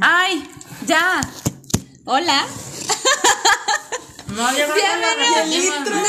[0.00, 0.48] ¡Ay!
[0.86, 1.20] ¡Ya!
[2.04, 2.46] ¡Hola!
[4.28, 5.76] No, ya va Bienvenidos.
[5.76, 5.80] a.
[5.90, 6.04] No,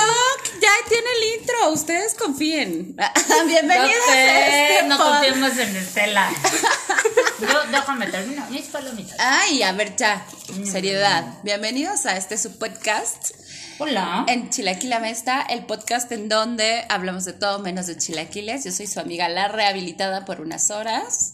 [0.61, 1.71] ya tiene el intro.
[1.71, 2.95] Ustedes confíen.
[3.47, 6.31] Bienvenidos No a sé, este no pod- confiemos en Estela.
[7.41, 9.15] Yo, déjame terminar mis palomitas.
[9.19, 10.23] Ay, a ver, ya.
[10.63, 11.39] Seriedad.
[11.43, 13.31] Bienvenidos a este su podcast
[13.79, 14.25] Hola.
[14.27, 18.63] en Chilaquila Mesta, el podcast en donde hablamos de todo menos de chilaquiles.
[18.63, 21.33] Yo soy su amiga La Rehabilitada por unas horas.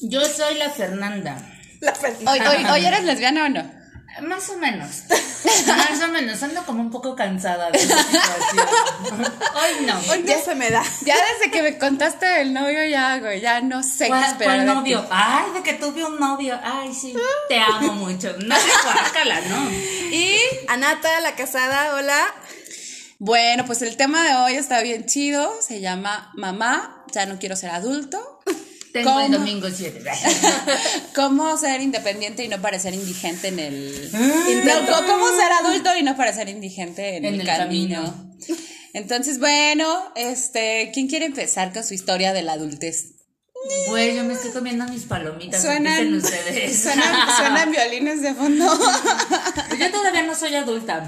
[0.00, 1.36] Yo soy la Fernanda.
[2.26, 3.80] ¿Hoy, hoy, hoy eres lesbiana o no?
[4.22, 5.04] Más o menos.
[5.66, 6.42] Más o menos.
[6.42, 8.66] Ando como un poco cansada de esta situación.
[9.54, 9.98] Hoy no.
[10.10, 10.82] Hoy no se me da.
[11.06, 14.56] Ya desde que me contaste del novio, ya, güey, ya no sé qué ¿Cuál, esperar.
[14.56, 14.74] cuál de ti.
[14.94, 15.06] novio?
[15.10, 16.58] Ay, de que tuve un novio.
[16.62, 17.14] Ay, sí.
[17.48, 18.34] Te amo mucho.
[18.44, 19.70] No sé, guácala, ¿no?
[19.70, 20.36] Y
[20.68, 22.20] Anata, la casada, hola.
[23.20, 25.50] Bueno, pues el tema de hoy está bien chido.
[25.62, 28.39] Se llama Mamá, ya no quiero ser adulto.
[28.92, 30.02] Tengo el domingo 7.
[31.14, 34.10] ¿Cómo ser independiente y no parecer indigente en el.
[34.48, 34.90] Intento.
[35.00, 38.02] No, ¿Cómo ser adulto y no parecer indigente en, En el, el camino?
[38.02, 38.36] camino.
[38.92, 43.19] Entonces, bueno, este, ¿quién quiere empezar con su historia de la adultez?
[43.88, 45.60] Güey, yo me estoy comiendo mis palomitas.
[45.60, 46.82] Suenan, Suenan ustedes.
[46.82, 48.64] suenan, suenan violines de fondo.
[49.78, 51.04] Yo todavía no soy adulta.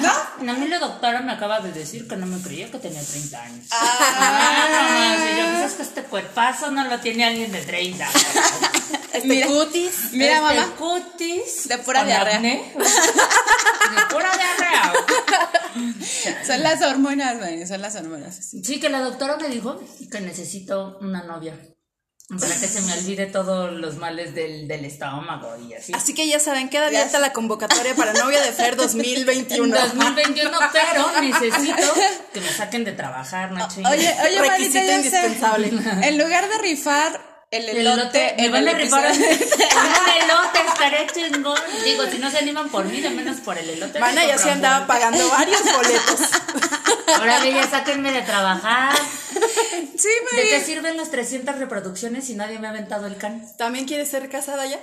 [0.00, 0.08] ¿No?
[0.50, 3.42] A mí la doctora me acaba de decir que no me creía que tenía 30
[3.42, 3.66] años.
[3.70, 8.08] Ah, no, si yo pues es que este cuerpazo no lo tiene alguien de 30.
[9.12, 9.48] Este Mira.
[9.48, 10.12] cutis.
[10.12, 10.74] Mira, Este mamá.
[10.78, 11.68] cutis.
[11.68, 12.36] De pura diarrea.
[12.36, 12.72] acné.
[12.78, 14.92] De pura diarrea.
[16.46, 18.36] Son las hormonas, güey, son las hormonas.
[18.36, 21.58] Sí, que la doctora me dijo que necesito una novia.
[22.38, 25.92] Para que se me olvide todos los males del, del estómago y así.
[25.92, 29.74] Así que ya saben, queda abierta la convocatoria para novia de Fer 2021.
[29.76, 31.92] 2021, pero necesito
[32.32, 33.90] que me saquen de trabajar, chingues.
[33.92, 35.72] Oye, oye, Requisito Marita, indispensable.
[36.02, 40.58] En lugar de rifar el El elote, elote, me van el a rifar un, elote,
[40.68, 41.58] estaré chingón.
[41.84, 43.98] Digo, si no se animan por mí, de menos por el elote.
[43.98, 46.20] Mana me ya se andaba pagando varios boletos.
[47.18, 48.96] Ahora ya sáquenme de trabajar.
[49.96, 53.44] Sí, ¿De qué sirven las 300 reproducciones si nadie me ha aventado el can?
[53.56, 54.80] ¿También quieres ser casada ya?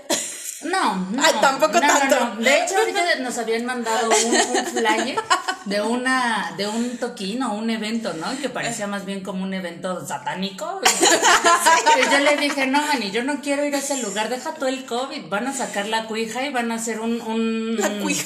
[0.63, 1.23] No, no.
[1.23, 2.19] Ay, tampoco no, no, tanto.
[2.19, 2.35] no.
[2.38, 5.19] De hecho, ahorita nos habían mandado un, un flyer
[5.66, 8.35] de una, de un toquín o un evento, ¿no?
[8.40, 10.81] Que parecía más bien como un evento satánico.
[12.12, 14.85] Yo le dije, no, Mani, yo no quiero ir a ese lugar, deja todo el
[14.85, 15.28] COVID.
[15.29, 17.22] Van a sacar la cuija y van a hacer un.
[17.22, 18.23] un La cuija.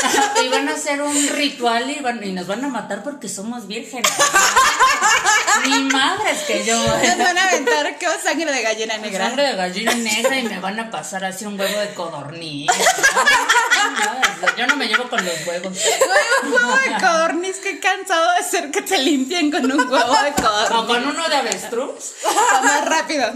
[0.44, 3.66] y van a hacer un ritual y, van- y nos van a matar porque somos
[3.66, 4.10] vírgenes.
[5.62, 6.76] Mi madre es que yo.
[6.86, 9.26] Nos van a aventar con sangre de gallina negra.
[9.28, 12.70] Sangre de gallina negra y me van a pasar así un huevo de codorniz.
[13.90, 15.72] No, yo no me llevo con los huevos.
[15.72, 20.14] Güey, un huevo de codorniz, qué cansado de ser que te limpien con un huevo
[20.22, 20.86] de O codorniz.
[20.86, 22.12] con uno de avestruz.
[22.26, 23.32] Va más rápido.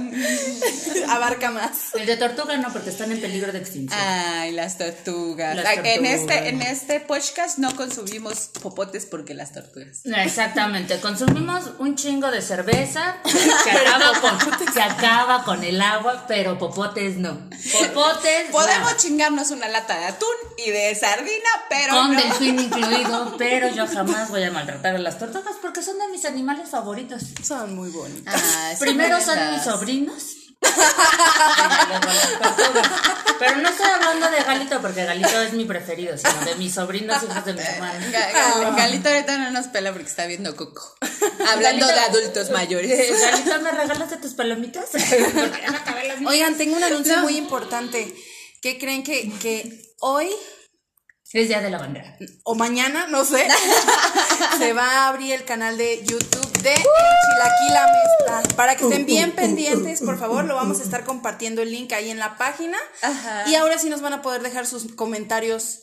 [1.08, 1.94] Abarca más.
[1.94, 3.98] El de tortuga no, porque están en peligro de extinción.
[4.00, 5.56] Ay, las tortugas.
[5.56, 10.00] Las En este, en este podcast no consumimos popotes porque las tortugas.
[10.04, 13.16] Exactamente, consumimos un chingo de cerveza
[13.64, 14.38] que acaba con,
[14.72, 17.48] que acaba con el agua, pero popotes no.
[17.72, 18.97] Popotes Podemos no.
[18.97, 22.21] chingarnos una lata de atún y de sardina, pero con no.
[22.21, 26.25] delfín incluido, pero yo jamás voy a maltratar a las tortugas porque son de mis
[26.25, 27.22] animales favoritos.
[27.44, 28.34] Son muy bonitos.
[28.34, 29.53] Ah, sí, Primero me son das.
[29.54, 30.22] mis sobrinos.
[33.38, 37.22] Pero no estoy hablando de Galito porque Galito es mi preferido, sino de mis sobrinos
[37.22, 38.00] hijos de mi hermano.
[38.10, 40.97] Ga- Galito ahorita no nos pela porque está viendo Coco.
[41.49, 43.20] Hablando Galito- de adultos mayores.
[43.20, 44.87] Galito, ¿me regalas de tus palomitas?
[46.26, 48.12] Oigan, tengo un anuncio muy importante.
[48.60, 50.30] ¿Qué creen que, que hoy
[51.32, 52.16] Es día de la bandera.
[52.44, 53.46] o mañana, no sé,
[54.58, 58.56] se va a abrir el canal de YouTube de Chilaquila Mesta.
[58.56, 62.10] Para que estén bien pendientes, por favor, lo vamos a estar compartiendo el link ahí
[62.10, 62.76] en la página.
[63.02, 63.48] Ajá.
[63.48, 65.80] Y ahora sí nos van a poder dejar sus comentarios.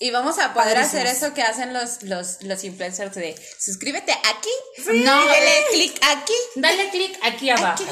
[0.00, 0.94] Y vamos a poder Padrísimos.
[0.94, 5.24] hacer eso que hacen los, los, los influencers de suscríbete aquí, No.
[5.26, 6.32] dale clic aquí.
[6.54, 7.82] Dale clic aquí abajo.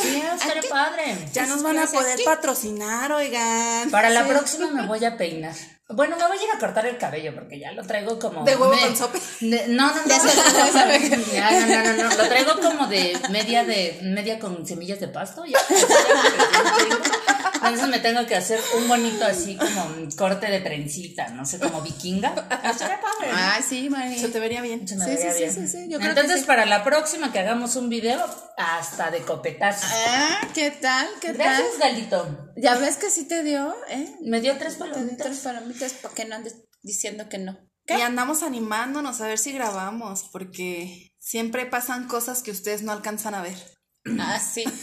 [0.00, 0.22] Sí,
[0.56, 0.68] Aquí.
[0.68, 1.16] padre.
[1.32, 3.90] Ya nos van a poder patrocinar, oigan.
[3.90, 5.54] Para la próxima me voy a peinar.
[5.90, 8.42] Bueno, me voy a ir a cortar el cabello porque ya lo traigo como.
[8.44, 9.18] ¿De huevo me- con sope?
[9.40, 10.02] de- no, no, no.
[10.06, 12.16] No, no, no, no.
[12.16, 15.44] Lo traigo como de media de media con semillas de pasto.
[15.44, 15.58] Ya.
[17.54, 21.58] Entonces me tengo que hacer un bonito así como un corte de trencita, no sé,
[21.58, 22.30] como vikinga.
[22.62, 23.30] Estaría padre.
[23.32, 24.18] Ah, sí, Mari.
[24.18, 24.86] Se te vería bien.
[24.86, 25.54] Se me sí, vería sí, bien.
[25.54, 26.46] sí, sí, yo creo que Entonces, sí.
[26.46, 28.22] para la próxima que hagamos un video,
[28.58, 29.86] hasta de copetazo.
[30.08, 31.08] Ah, ¿qué tal?
[31.22, 31.90] ¿Qué Gracias, tal?
[31.92, 32.50] Galito.
[32.56, 34.14] Ya ves que sí te dio, ¿eh?
[34.22, 35.26] Me dio tres Te dio palomitas.
[35.26, 37.58] tres palomitas para que no andes diciendo que no.
[37.86, 43.34] Y andamos animándonos a ver si grabamos, porque siempre pasan cosas que ustedes no alcanzan
[43.34, 43.56] a ver.
[44.18, 44.64] Ah, sí.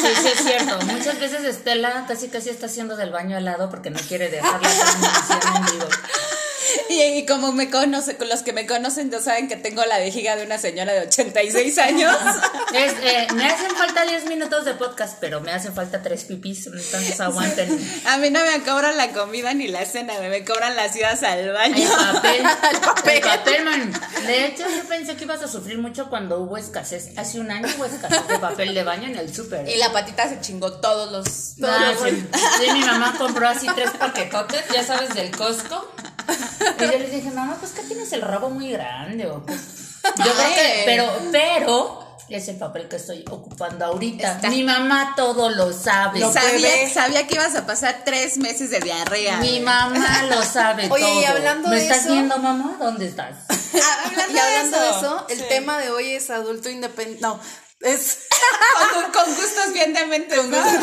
[0.00, 0.78] Sí, sí, es cierto.
[0.86, 4.30] Muchas muchas veces Estela casi casi está haciendo del baño al lado porque no quiere
[4.30, 5.88] dejar la transmisión en vivo.
[6.88, 9.98] Y, y como me conoce, con los que me conocen ya saben que tengo la
[9.98, 12.16] vejiga de una señora de 86 años.
[12.74, 16.66] Es, eh, me hacen falta 10 minutos de podcast, pero me hacen falta tres pipis,
[16.66, 17.68] entonces aguanten.
[18.06, 21.40] A mí no me cobran la comida ni la cena, me cobran las idas al
[21.40, 21.88] El baño.
[22.12, 22.36] papel,
[22.72, 23.14] El papel.
[23.16, 23.92] el papel, man.
[24.24, 27.08] De hecho, yo pensé que ibas a sufrir mucho cuando hubo escasez.
[27.16, 29.68] Hace un año hubo escasez de papel de baño en el súper.
[29.68, 31.56] Y la patita se chingó todos los...
[31.56, 32.24] todos Ah, los- sí.
[32.64, 35.90] Sí, mi mamá compró así tres paquetotes, ya sabes, del Costco.
[36.78, 39.26] Y yo le dije, mamá, pues que tienes el rabo muy grande.
[39.26, 39.52] O qué?".
[40.16, 44.32] Yo creo que, pero, pero, es el papel que estoy ocupando ahorita.
[44.36, 46.20] Está- Mi mamá todo lo sabe.
[46.20, 49.36] Lo sabía, sabía que ibas a pasar tres meses de diarrea.
[49.38, 52.76] Mi mamá lo sabe Oye, y hablando ¿Me de estás eso- viendo, mamá?
[52.78, 53.34] ¿Dónde estás?
[53.72, 55.44] Ah, hablando Y hablando de de eso, el sí.
[55.48, 57.22] tema de hoy es adulto independiente.
[57.22, 57.38] No,
[57.82, 58.18] es.
[58.94, 60.56] Con, con gustos bien dementes, ¿no?
[60.56, 60.80] Es-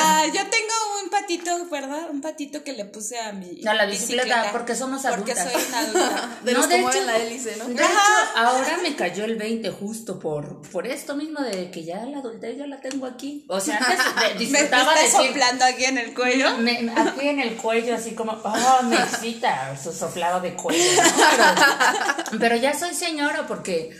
[0.00, 2.08] Ah, yo tengo un patito, ¿verdad?
[2.10, 5.52] Un patito que le puse a mi A la bicicleta, porque somos Porque adultas.
[5.52, 6.28] soy una adulta.
[6.42, 7.64] de No, los de que mueven hecho- la hélice, ¿no?
[7.66, 7.88] De hecho,
[8.36, 12.56] ahora me cayó el 20 justo por, por esto mismo de que ya la adultez
[12.58, 13.44] ya la tengo aquí.
[13.48, 16.56] O sea, antes de- Me, me disfrutaba está decir, soplando aquí en el cuello.
[16.58, 21.02] me- aquí en el cuello, así como, oh, me excita su soplado de cuello.
[21.02, 21.10] ¿no?
[21.30, 23.96] Pero, pero ya soy señora porque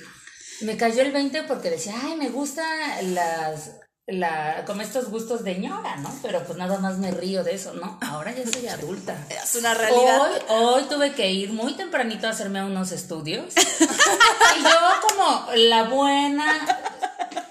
[0.62, 3.72] me cayó el 20 porque decía, ay, me gustan las.
[4.06, 6.14] La, como estos gustos de ñora, ¿no?
[6.20, 7.98] Pero pues nada más me río de eso, ¿no?
[8.02, 9.16] Ahora ya soy adulta.
[9.30, 10.20] Es una realidad.
[10.20, 13.54] Hoy, hoy tuve que ir muy tempranito a hacerme unos estudios.
[13.56, 16.66] y yo, como la buena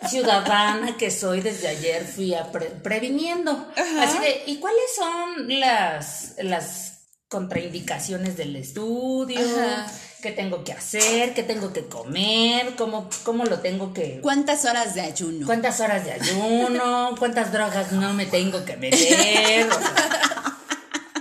[0.08, 3.68] ciudadana que soy desde ayer, fui a pre- previniendo.
[4.00, 9.40] Así de, ¿y cuáles son las, las contraindicaciones del estudio?
[9.40, 9.92] Ajá.
[10.24, 11.34] ¿Qué tengo que hacer?
[11.34, 12.76] ¿Qué tengo que comer?
[12.78, 14.22] ¿Cómo, cómo lo tengo que...?
[14.22, 15.46] ¿Cuántas horas de ayuno?
[15.46, 17.14] ¿Cuántas horas de ayuno?
[17.20, 19.68] ¿Cuántas drogas no me tengo que meter?
[19.68, 20.58] O sea,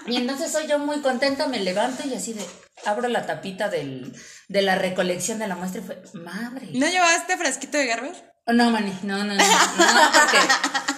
[0.06, 2.46] y entonces soy yo muy contenta, me levanto y así de,
[2.86, 4.14] abro la tapita del,
[4.46, 6.68] de la recolección de la muestra y fue, madre.
[6.72, 8.34] ¿No llevaste frasquito de Gerber?
[8.46, 10.38] No, mani, no, no, no, no, porque,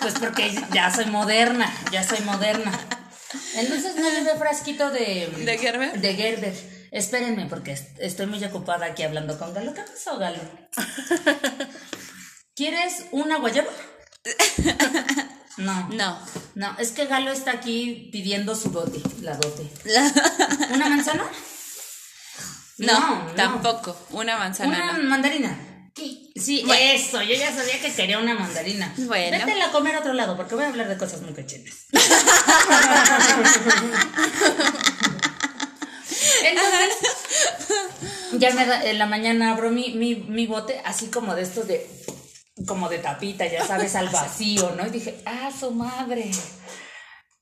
[0.02, 2.70] pues porque ya soy moderna, ya soy moderna.
[3.56, 5.32] Entonces no llevé frasquito de...
[5.38, 5.98] ¿De Gerber?
[5.98, 6.74] De Gerber.
[6.94, 9.75] Espérenme, porque est- estoy muy ocupada aquí hablando con Galo.
[9.75, 10.38] ¿Qué pasó, Galo?
[12.55, 13.69] ¿Quieres una guayaba?
[15.56, 15.88] No.
[15.91, 16.19] No.
[16.55, 19.69] No, es que Galo está aquí pidiendo su dote, la dote.
[20.73, 21.25] ¿Una manzana?
[22.79, 23.97] No, tampoco.
[24.11, 25.08] Una manzana Una no.
[25.11, 25.70] mandarina.
[26.37, 26.64] Sí,
[26.94, 28.93] eso, yo ya sabía que quería una mandarina.
[28.99, 29.44] Bueno.
[29.47, 31.75] Vete a comer a otro lado, porque voy a hablar de cosas muy cochinas.
[36.44, 36.96] Entonces,
[38.32, 41.67] ya me da, en la mañana abro mi, mi, mi bote, así como de estos
[41.67, 41.87] de,
[42.67, 44.87] como de tapita, ya sabes, al vacío, ¿no?
[44.87, 46.31] Y dije, ah, su madre.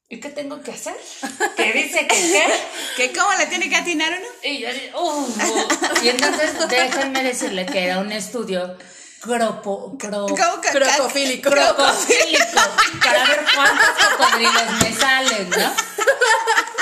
[0.08, 0.94] ¿Y qué tengo que hacer?
[1.56, 2.44] ¿Qué dice que qué?
[2.98, 4.28] ¿Qué cómo le tiene que atinar uno?
[4.44, 6.04] Y yo "Uh, uh".
[6.04, 8.76] Y entonces déjenme decirle que era un estudio
[9.22, 11.50] cropo, cro, ¿Cómo que- Crocofílico.
[11.50, 12.60] crocofílico
[13.04, 13.88] para ver cuántos
[14.18, 15.72] cocodrilos me salen, ¿no?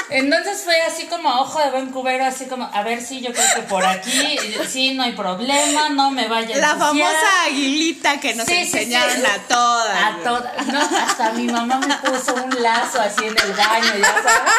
[0.08, 3.32] Entonces fue así como a ojo de buen cubero, así como, a ver si yo
[3.32, 4.37] creo que por aquí,
[4.69, 9.22] sí, no hay problema, no me vaya La famosa aguilita que nos Sí, enseñaron sí.
[9.25, 10.02] a todas.
[10.02, 10.66] A todas.
[10.66, 14.52] No, hasta mi mamá me puso un lazo así en el baño, ya sabes.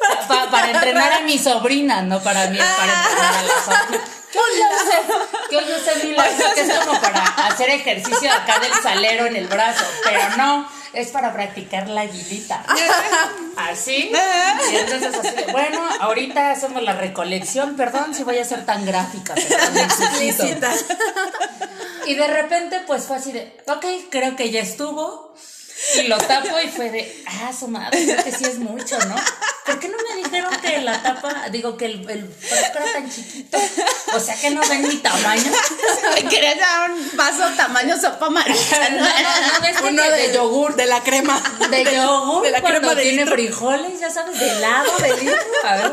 [0.00, 4.04] Pa- pa- para entrenar a mi sobrina, no para mí, para entrenar a la sobrina.
[5.50, 5.92] ¿Qué hoy usé?
[5.92, 6.54] ¿Qué hoy usé mi lazo?
[6.54, 11.08] Que es como para hacer ejercicio acá del salero en el brazo, pero no, es
[11.08, 12.64] para practicar la aguilita.
[13.56, 14.12] Así.
[14.72, 19.34] Y entonces así bueno, ahorita hacemos la recolección, perdón si voy a ser tan gráfica,
[19.34, 19.56] pero.
[22.06, 25.34] Y de repente, pues fue así de, ok, creo que ya estuvo.
[25.96, 29.14] Y lo tapo y fue de, ah, su madre, creo que sí es mucho, ¿no?
[29.64, 33.10] ¿Por qué no me dijeron que la tapa, digo que el, el frasco era tan
[33.10, 33.56] chiquito?
[34.14, 35.50] O sea que no ven mi tamaño.
[36.14, 38.96] Me quería dar un vaso tamaño sopa No, maruchan.
[38.96, 40.74] no, no, que Uno de, de, yogur.
[40.76, 41.40] De la crema.
[41.70, 43.34] De yogur, De la cuando crema de tiene litro.
[43.34, 45.38] frijoles, ya sabes, de helado, de litro.
[45.64, 45.92] A ver.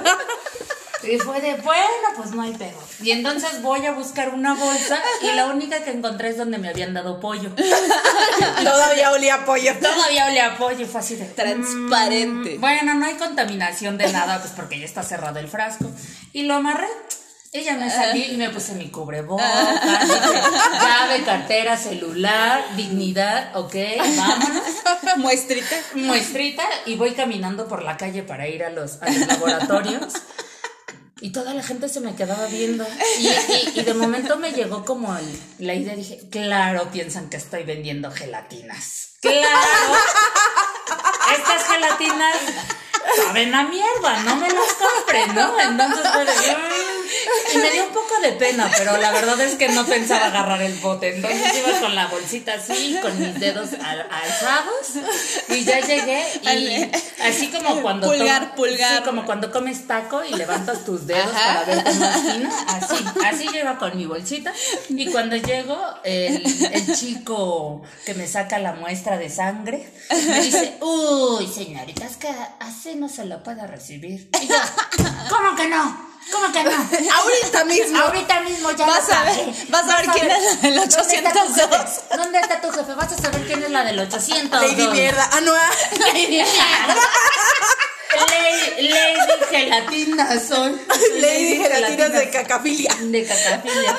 [1.03, 2.77] Y fue de, bueno, pues no hay pedo.
[3.03, 6.69] Y entonces voy a buscar una bolsa y la única que encontré es donde me
[6.69, 7.51] habían dado pollo.
[8.63, 9.73] Todavía olía pollo.
[9.79, 12.57] Todavía olía a pollo fue así de Transparente.
[12.57, 15.85] "Mm, bueno, no hay contaminación de nada, pues porque ya está cerrado el frasco.
[16.33, 16.87] Y lo amarré.
[17.53, 19.47] Ya me salí y me puse mi cubrebocas,
[20.03, 20.41] dije,
[20.79, 23.73] llave, cartera, celular, dignidad, ok,
[24.15, 24.63] vámonos.
[25.17, 25.75] Muestrita.
[25.95, 30.13] Muestrita y voy caminando por la calle para ir a los, a los laboratorios.
[31.21, 32.85] Y toda la gente se me quedaba viendo.
[33.19, 35.17] Y, y- y de momento me llegó como
[35.59, 39.09] la idea, dije, claro, piensan que estoy vendiendo gelatinas.
[39.21, 39.93] Claro.
[41.37, 42.35] Estas gelatinas
[43.15, 45.59] saben a mierda, no me las compren, ¿no?
[45.59, 46.96] Entonces "Mm".
[47.53, 50.61] y me dio un poco de pena, pero la verdad es que no pensaba agarrar
[50.61, 51.15] el bote.
[51.15, 55.05] Entonces iba con la bolsita así, con mis dedos al- alzados,
[55.49, 58.97] y ya llegué y así como cuando Pulgar, pulgar.
[58.99, 61.63] sí, como cuando comes taco y levantas tus dedos Ajá.
[61.63, 64.53] para ver cómo fino, así, así yo iba con mi bolsita
[64.89, 69.89] y cuando llego el, el chico que me saca la muestra de sangre
[70.27, 74.29] me dice, uy señorita, es que así no se lo puede recibir.
[74.41, 74.55] Y yo,
[75.29, 76.07] ¿cómo que no?
[76.31, 76.71] ¿Cómo que no?
[77.15, 77.99] Ahorita mismo.
[77.99, 81.31] Ahorita mismo ya Vas a ver, vas a ver quién es la del ¿Dónde está
[81.31, 81.55] tu 802?
[81.55, 82.17] jefe?
[82.17, 82.93] ¿Dónde está tu jefe?
[82.93, 84.61] Vas a saber quién es la del 800.
[84.61, 85.29] Lady Mierda.
[85.31, 85.53] Ah, no.
[85.55, 85.69] ah.
[85.99, 86.37] Lady,
[88.79, 90.79] Lady Gelatina soy.
[91.19, 92.95] Lady Gelatinas de cacafilia.
[92.99, 93.97] De cacafilia.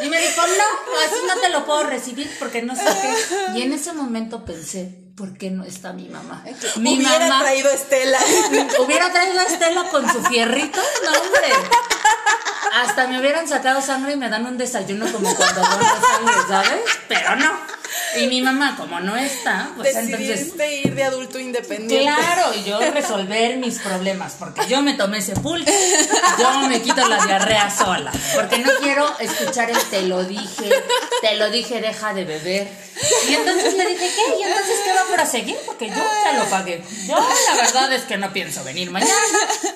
[0.00, 3.58] Y me dijo, no, así no te lo puedo recibir porque no sé qué.
[3.58, 6.44] Y en ese momento pensé, ¿por qué no está mi mamá?
[6.76, 8.18] Mi Hubiera mamá traído Estela.
[8.84, 11.52] hubiera traído a Estela con su fierrito, no hombre.
[12.74, 16.80] Hasta me hubieran sacado sangre y me dan un desayuno como cuando dono sangre, ¿sabes?
[17.08, 17.75] Pero no.
[18.18, 20.52] Y mi mamá, como no está, pues entonces
[20.84, 22.02] ir de adulto independiente.
[22.02, 25.72] Claro, y yo resolver mis problemas, porque yo me tomé ese pulque,
[26.38, 30.70] yo me quito la diarrea sola, porque no quiero escuchar el te lo dije,
[31.20, 32.68] te lo dije, deja de beber.
[33.28, 34.38] Y entonces le dije, ¿qué?
[34.38, 35.56] ¿Y entonces qué va a proseguir?
[35.66, 36.82] Porque yo ya lo pagué.
[37.06, 39.12] Yo la verdad es que no pienso venir mañana,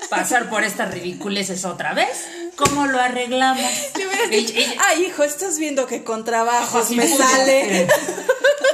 [0.09, 2.27] pasar por estas ridiculeces otra vez.
[2.57, 3.71] ¿Cómo lo arreglamos?
[3.97, 4.55] Le hubieras dicho,
[4.87, 7.89] ay, hijo, estás viendo que con trabajos me sale.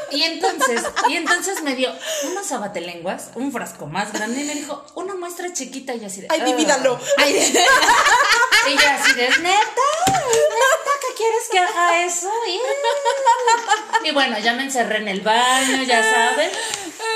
[0.08, 0.80] Y entonces,
[1.10, 1.92] y entonces me dio
[2.30, 6.28] unos abatelenguas, un frasco más grande, y me dijo, una muestra chiquita, y así de.
[6.30, 6.44] Ay, "Ah".
[6.46, 6.98] divídalo.
[7.18, 7.40] Ay, de-
[8.70, 12.30] y yo así de, neta, neta, ¿qué quieres que haga eso?
[12.48, 16.52] Y, y bueno, ya me encerré en el baño, ya sabes.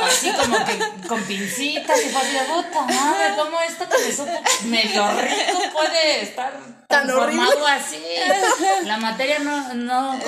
[0.02, 4.12] Así como que con pincitas y fue así de puta madre, ¿cómo esto que me
[4.14, 6.52] supo medio rico puede estar
[6.88, 8.02] Tan transformado así?
[8.84, 10.18] La materia no, no,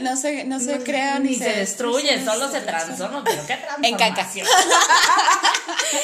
[0.00, 3.52] No se, no se crea ni se destruye, solo se transforma, pero qué
[3.82, 4.14] En caca.
[4.14, 4.46] transformación.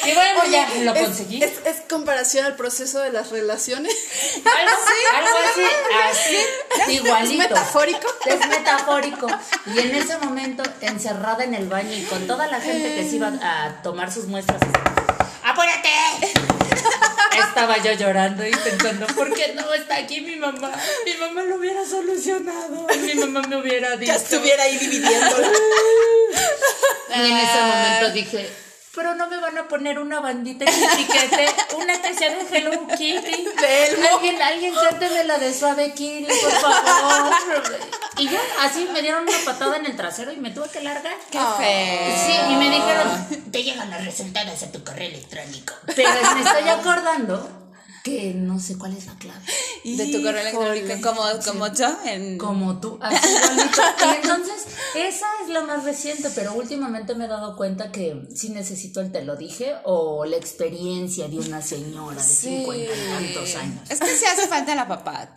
[0.05, 1.43] Y bueno, ya lo es- conseguí.
[1.43, 3.93] Es, es comparación al proceso de las relaciones.
[4.45, 5.63] Algo así,
[6.09, 6.37] así,
[6.83, 7.43] así, igualito.
[7.43, 8.07] ¿Es metafórico?
[8.25, 9.27] Es metafórico.
[9.73, 13.17] Y en ese momento, encerrada en el baño y con toda la gente que se
[13.17, 14.61] iba a tomar sus muestras.
[17.57, 20.71] Estaba yo llorando y pensando, ¿por qué no está aquí mi mamá?
[21.03, 22.85] Mi mamá lo hubiera solucionado.
[23.01, 24.11] Mi mamá me hubiera dicho.
[24.11, 25.51] Ya estuviera ahí dividiéndola.
[27.15, 28.47] Y en ese momento dije,
[28.97, 33.45] pero no me van a poner una bandita piquete, una que sea de Hello Kitty.
[34.11, 37.31] Alguien, alguien cánteme la de Suave Kitty, por favor.
[38.17, 41.13] Y ya, así me dieron una patada en el trasero y me tuve que largar.
[41.29, 42.25] Qué feo.
[42.25, 45.75] Sí, y me dijeron, te llegan los resultados a tu correo electrónico.
[45.95, 47.66] Pero me estoy acordando
[48.07, 49.39] que no sé cuál es la clave.
[49.83, 52.37] De tu correo electrónico, como, como yo, en...
[52.37, 53.81] Como tú, así igualito.
[53.99, 58.49] Y entonces, esa es la más reciente, pero últimamente me he dado cuenta que sí
[58.49, 62.57] necesito el te lo dije o la experiencia de una señora de Sí.
[62.65, 63.89] 50 y tantos años.
[63.89, 65.33] Es que sí hace falta la papá.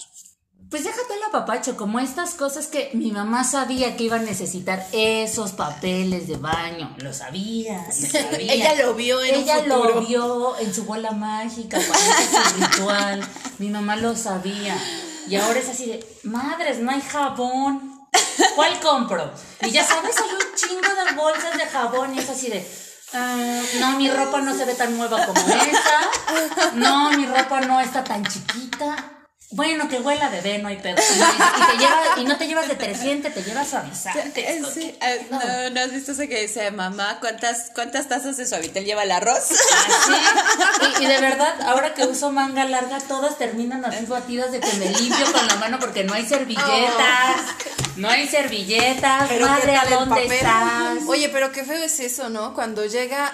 [0.70, 4.86] Pues déjate la papacho, como estas cosas que mi mamá sabía que iba a necesitar
[4.92, 6.94] esos papeles de baño.
[6.98, 8.52] Lo sabía, lo sabía.
[8.52, 13.28] Ella lo vio en Ella lo vio en su bola mágica, cuando hizo su ritual.
[13.58, 14.76] Mi mamá lo sabía.
[15.28, 18.06] Y ahora es así de, madres, no hay jabón.
[18.54, 19.32] ¿Cuál compro?
[19.62, 22.64] Y ya sabes, hay un chingo de bolsas de jabón y es así de,
[23.12, 26.70] "Ah, no, mi ropa no se ve tan nueva como esa.
[26.74, 29.16] No, mi ropa no está tan chiquita.
[29.52, 30.94] Bueno, que huela bebé, no hay pedo.
[30.96, 34.48] Y, te lleva- y no te llevas detergente, te llevas suavizante.
[34.48, 38.46] Eh, sí, eh, no, ¿no has visto ese que dice, mamá, ¿cuántas, cuántas tazas de
[38.46, 39.50] suavitel lleva el arroz?
[39.50, 40.12] Así.
[41.00, 44.72] Y, y de verdad, ahora que uso manga larga, todas terminan así batidas de que
[44.74, 47.40] me limpio con la mano porque no hay servilletas.
[47.96, 49.28] No hay servilletas.
[49.28, 50.98] Pero ¿qué Madre, ¿a dónde estás?
[51.08, 52.54] Oye, pero qué feo es eso, ¿no?
[52.54, 53.32] Cuando llega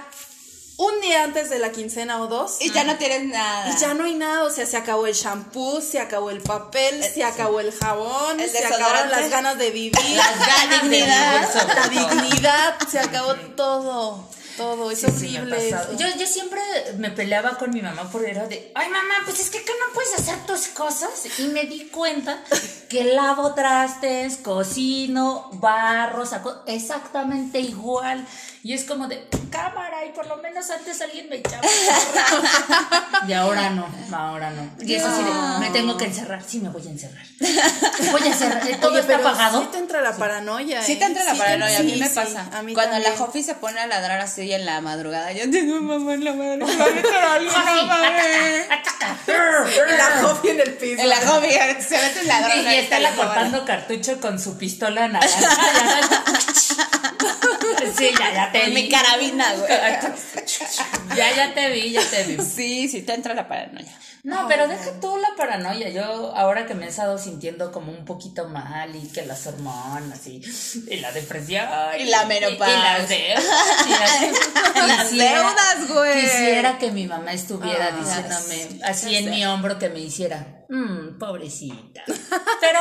[0.78, 3.70] un día antes de la quincena o dos Y ya no tienes nada.
[3.70, 7.02] y ya no hay nada, o sea, se acabó el shampoo, se acabó el papel,
[7.02, 11.66] se acabó el jabón, El se acabaron las ganas de vivir, Las ganas de dignidad,
[11.74, 14.28] la dignidad, se acabó todo.
[14.58, 15.74] todo, es Sí, horrible.
[15.98, 16.60] yo, yo siempre
[16.98, 19.94] me peleaba con mi mamá por era de, ay mamá, pues es que acá no
[19.94, 21.10] puedes hacer tus cosas.
[21.38, 22.42] Y me di cuenta
[22.90, 28.26] que lavo trastes, cocino, barro, saco exactamente igual.
[28.66, 31.62] Y es como de cámara, y por lo menos antes alguien me echaba.
[31.62, 33.22] porra".
[33.28, 34.68] y ahora no, ahora no.
[34.84, 36.42] Y eso sí, de, me tengo que encerrar.
[36.44, 37.24] Sí, me voy a encerrar.
[38.10, 38.66] Voy a encerrar.
[38.80, 39.62] Todo Oye, está apagado.
[39.62, 40.82] Sí te entra la paranoia.
[40.82, 40.96] Sí ¿eh?
[40.96, 42.48] te entra la Sí, paranoia, a mí sí, me sí, pasa.
[42.52, 43.12] a mí Cuando la.
[43.16, 46.86] Jofi se pone a ladrar así en la madrugada, yo tengo mamá en la madrugada.
[49.26, 51.02] La Jofi en el piso.
[51.02, 54.58] En la Jofi se mete en la Y, y está la cortando cartucho con su
[54.58, 55.38] pistola naranja.
[57.96, 58.82] sí, ya, ya te Con vi.
[58.82, 59.70] mi carabina, güey.
[61.16, 62.42] Ya, ya te vi, ya te vi.
[62.44, 63.90] Sí, sí te entra la paranoia.
[64.22, 65.88] No, pero deja tú la paranoia.
[65.90, 70.26] Yo, ahora que me he estado sintiendo como un poquito mal y que las hormonas
[70.26, 70.42] y,
[70.90, 71.64] y la depresión
[71.98, 72.76] Y la menopausia.
[72.76, 73.44] y, las deudas.
[73.86, 76.20] y las, deudas, güey.
[76.22, 79.18] Quisiera que mi mamá estuviera diciéndome así sé.
[79.18, 82.02] en mi hombro que me hiciera, "Mm, pobrecita.
[82.60, 82.80] Pero.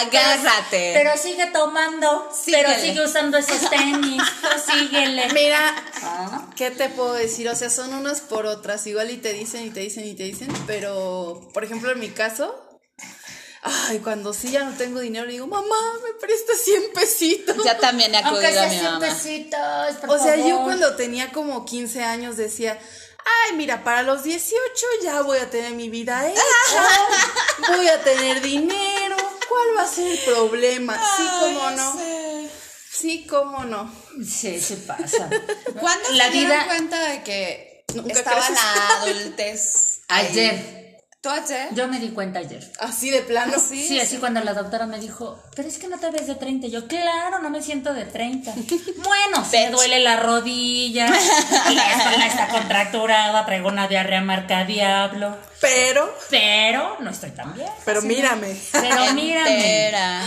[0.00, 0.92] Agárrate.
[0.94, 2.28] Pero, pero sigue tomando.
[2.34, 2.64] Síguele.
[2.68, 4.22] Pero sigue usando esos tenis.
[4.40, 5.28] Tú síguele.
[5.32, 6.46] Mira, Ah.
[6.56, 7.48] ¿qué te puedo decir?
[7.48, 8.86] O sea, son unas por otras.
[8.86, 10.48] Igual y te dicen y te dicen y te dicen.
[10.66, 12.54] Pero, por ejemplo, en mi caso.
[13.64, 17.56] Ay, cuando sí ya no tengo dinero, digo, mamá, me prestas 100 pesitos.
[17.64, 18.98] Ya también he Aunque acudido a mi 100 mamá.
[19.06, 22.76] pesitos, por O sea, yo cuando tenía como 15 años decía,
[23.24, 24.58] ay, mira, para los 18
[25.04, 26.42] ya voy a tener mi vida hecha,
[27.76, 29.16] voy a tener dinero,
[29.48, 30.94] ¿cuál va a ser el problema?
[31.16, 32.00] Sí, cómo no,
[32.92, 33.90] sí, cómo no.
[34.24, 35.28] Sí, se pasa.
[35.80, 38.54] ¿Cuándo La se dieron cuenta de que Nunca estaba creces.
[38.64, 40.00] la adultez?
[40.08, 40.81] Ayer.
[41.22, 41.68] ¿Tú ayer?
[41.72, 42.68] Yo me di cuenta ayer.
[42.80, 43.52] Así de plano.
[43.56, 46.34] Sí, Sí, así cuando la doctora me dijo, pero es que no te ves de
[46.34, 46.66] 30.
[46.66, 48.52] Yo, claro, no me siento de 30.
[49.04, 51.06] Bueno, se me duele la rodilla,
[51.74, 55.36] la espalda está contracturada, traigo una diarrea marca diablo.
[55.60, 57.68] Pero, Pero no estoy tan bien.
[57.84, 58.56] pero mírame.
[58.72, 59.54] Pero mírame.
[59.56, 60.22] Entera.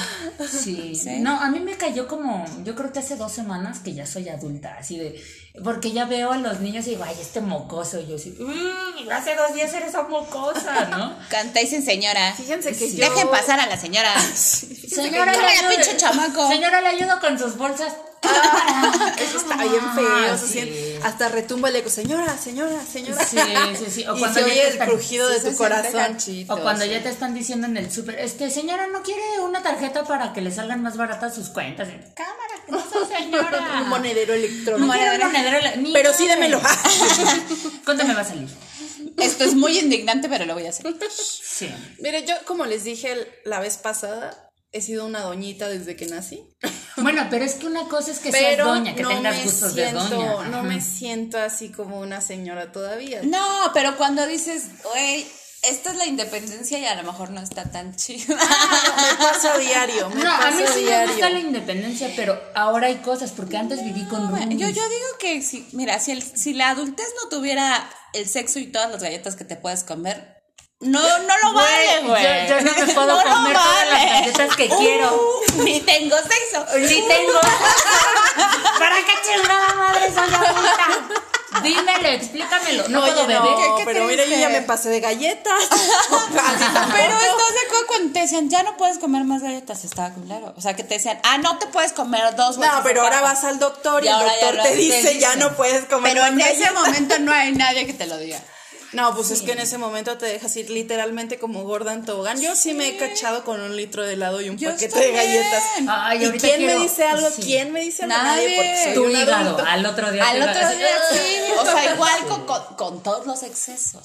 [0.50, 0.96] Sí.
[0.96, 1.20] Sí.
[1.20, 4.30] No, a mí me cayó como, yo creo que hace dos semanas que ya soy
[4.30, 5.22] adulta, así de,
[5.64, 9.10] porque ya veo a los niños y digo, ay, este mocoso, y yo así, "Mm,
[9.12, 11.16] hace dos días eres un mocosa, ¿no?
[11.30, 12.34] Canta y dicen señora.
[12.34, 12.98] Fíjense que Sí.
[12.98, 13.10] yo...
[13.10, 14.14] Dejen pasar a la señora.
[14.36, 16.48] Señora, que- le Ay, ayudo- pinche chamaco.
[16.48, 17.94] Señora, le ayudo con sus bolsas.
[19.20, 20.96] Eso está bien feo, Ah, sí.
[21.04, 23.24] hasta retumba el eco, señora, señora, señora.
[23.26, 23.38] Sí,
[23.78, 24.08] sí, sí.
[24.08, 25.94] O y cuando se oye el están- crujido de tu corazón.
[25.94, 26.92] ganchito, O cuando sí.
[26.92, 30.42] ya te están diciendo en el súper, este, señora, ¿no quiere una tarjeta para que
[30.42, 31.88] le salgan más baratas sus cuentas?
[32.14, 33.80] Cámara, que no soy señora.
[33.84, 34.82] Un monedero electrónico.
[34.82, 35.30] un monedero.
[35.78, 36.62] ni Pero sí démelo.
[37.86, 38.50] ¿Cuánto me va a salir?
[39.18, 40.86] Esto es muy indignante, pero lo voy a hacer.
[41.10, 41.70] Sí.
[42.00, 46.44] Mire, yo como les dije la vez pasada, he sido una doñita desde que nací.
[46.98, 49.44] Bueno, pero es que una cosa es que seas Pero doña, que no tengas me
[49.44, 50.48] gustos siento, de doña.
[50.48, 50.64] no Ajá.
[50.64, 53.20] me siento así como una señora todavía.
[53.22, 55.28] No, pero cuando dices, güey,
[55.70, 58.38] esta es la independencia y a lo mejor no está tan chido.
[58.38, 61.12] Me pasa a diario, me No, a mí sí me diario.
[61.12, 64.58] gusta la independencia, pero ahora hay cosas, porque antes viví con roomies.
[64.58, 68.60] yo, yo digo que si, mira, si, el- si la adultez no tuviera el sexo
[68.60, 70.35] y todas las galletas que te puedes comer,
[70.86, 74.56] no, no lo vale, Güey, yo- yo no me puedo lo comer todas las galletas
[74.56, 75.22] que quiero.
[75.58, 76.66] Ni tengo sexo.
[76.80, 77.40] Ni tengo.
[78.80, 80.88] ¿Para qué chingada madre soy adulta?
[81.64, 82.88] Dímelo, explícamelo.
[82.90, 83.42] No Oye, puedo beber.
[83.42, 85.54] no, ¿Qué- qué pero mira, yo ya me pasé de galletas.
[86.94, 90.54] Pero acuerdo cuando te decían, ya no puedes comer más galletas, estaba claro.
[90.58, 93.44] O sea, que te decían, ah, no te puedes comer dos No, pero ahora vas
[93.46, 96.32] al doctor y, Y el doctor te te dice, ya no puedes comer Pero más
[96.34, 96.74] en ese galletas".
[96.74, 98.40] momento no hay nadie que te lo diga.
[98.96, 102.42] No, pues es que en ese momento te dejas ir literalmente como gorda en tobogán.
[102.42, 105.12] Yo sí me he cachado con un litro de helado y un Yo paquete de
[105.12, 105.64] galletas.
[105.88, 107.30] Ay, ¿Y quién quiero- me dice algo?
[107.30, 107.42] sí.
[107.44, 108.16] ¿Quién me dice algo?
[108.18, 108.56] Nadie.
[108.56, 109.34] porque soy Tu hígado.
[109.50, 109.66] adulto.
[109.68, 110.30] Al otro día.
[110.30, 114.02] Al otro día sí, o sea, igual con, con- con todos los excesos.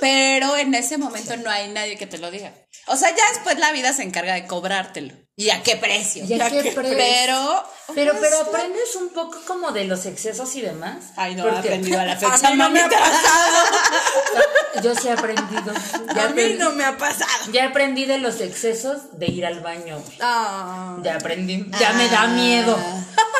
[0.00, 2.52] Pero en ese momento no hay nadie que te lo diga.
[2.86, 5.14] O sea, ya después la vida se encarga de cobrártelo.
[5.34, 6.24] ¿Y a qué precio?
[6.26, 6.96] ¿Y a qué qué precio?
[6.96, 7.64] Pero.
[7.94, 11.12] Pero, pero aprendes un poco como de los excesos y demás.
[11.16, 12.50] Ay, no he aprendido a la A fecha.
[12.50, 12.88] mí no me ha.
[12.92, 15.72] Ah, Yo sí he aprendido.
[16.14, 17.30] Ya, A mí no me ha pasado.
[17.52, 20.02] ya aprendí de los excesos de ir al baño.
[20.20, 20.96] Ah.
[21.02, 21.66] Ya aprendí.
[21.78, 22.78] Ya me da miedo.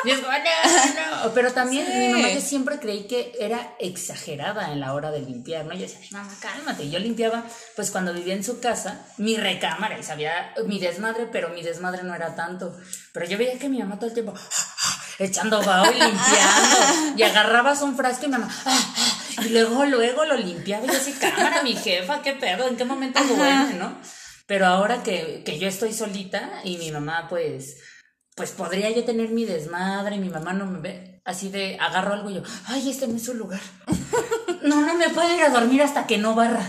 [0.05, 1.35] Y es como, no, no.
[1.35, 1.93] Pero también Sí.
[1.93, 5.75] mi mamá, yo siempre creí que era exagerada en la hora de limpiar, ¿no?
[5.75, 6.91] Yo decía, mamá, cálmate.
[6.91, 7.45] Yo limpiaba,
[7.77, 12.03] pues cuando vivía en su casa, mi recámara y sabía mi desmadre, pero mi desmadre
[12.03, 12.77] no era tanto.
[13.12, 14.35] Pero yo veía que mi mamá todo el tiempo
[15.19, 17.17] echando vaho y limpiando.
[17.17, 18.95] Y agarrabas un frasco y mamá, "Ah,
[19.38, 20.85] ah", y luego, luego lo limpiaba.
[20.85, 23.97] Y yo así, cámara, mi jefa, qué pedo, en qué momento duerme, ¿no?
[24.47, 27.77] Pero ahora que, que yo estoy solita y mi mamá, pues,
[28.35, 31.21] pues podría yo tener mi desmadre y mi mamá no me ve.
[31.25, 33.61] Así de agarro algo y yo, ay, este no es su lugar.
[34.62, 36.64] No, no me puedo ir a dormir hasta que no barra.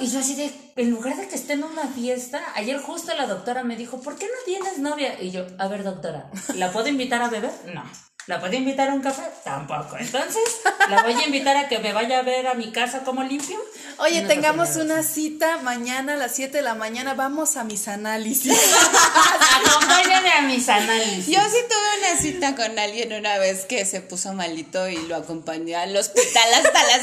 [0.00, 3.28] Y yo así de, en lugar de que esté en una fiesta, ayer justo la
[3.28, 5.22] doctora me dijo, ¿por qué no tienes novia?
[5.22, 7.52] Y yo, a ver, doctora, ¿la puedo invitar a beber?
[7.72, 7.84] No.
[8.26, 9.22] ¿La puedo invitar a un café?
[9.42, 9.96] Tampoco.
[9.98, 10.42] Entonces,
[10.88, 13.58] ¿la voy a invitar a que me vaya a ver a mi casa como limpio?
[13.98, 17.14] Oye, tengamos una cita mañana a las 7 de la mañana.
[17.14, 18.56] Vamos a mis análisis.
[19.66, 21.26] Acompáñame a mis análisis.
[21.26, 25.16] Yo sí tuve una cita con alguien una vez que se puso malito y lo
[25.16, 27.00] acompañé al hospital hasta las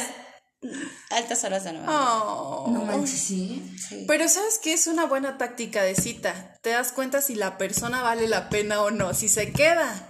[1.10, 2.24] altas horas de la mañana.
[2.24, 2.68] Oh.
[2.72, 3.76] No manches, sí.
[3.90, 4.06] Sí.
[4.08, 6.56] Pero sabes que es una buena táctica de cita.
[6.62, 9.14] Te das cuenta si la persona vale la pena o no.
[9.14, 10.09] Si se queda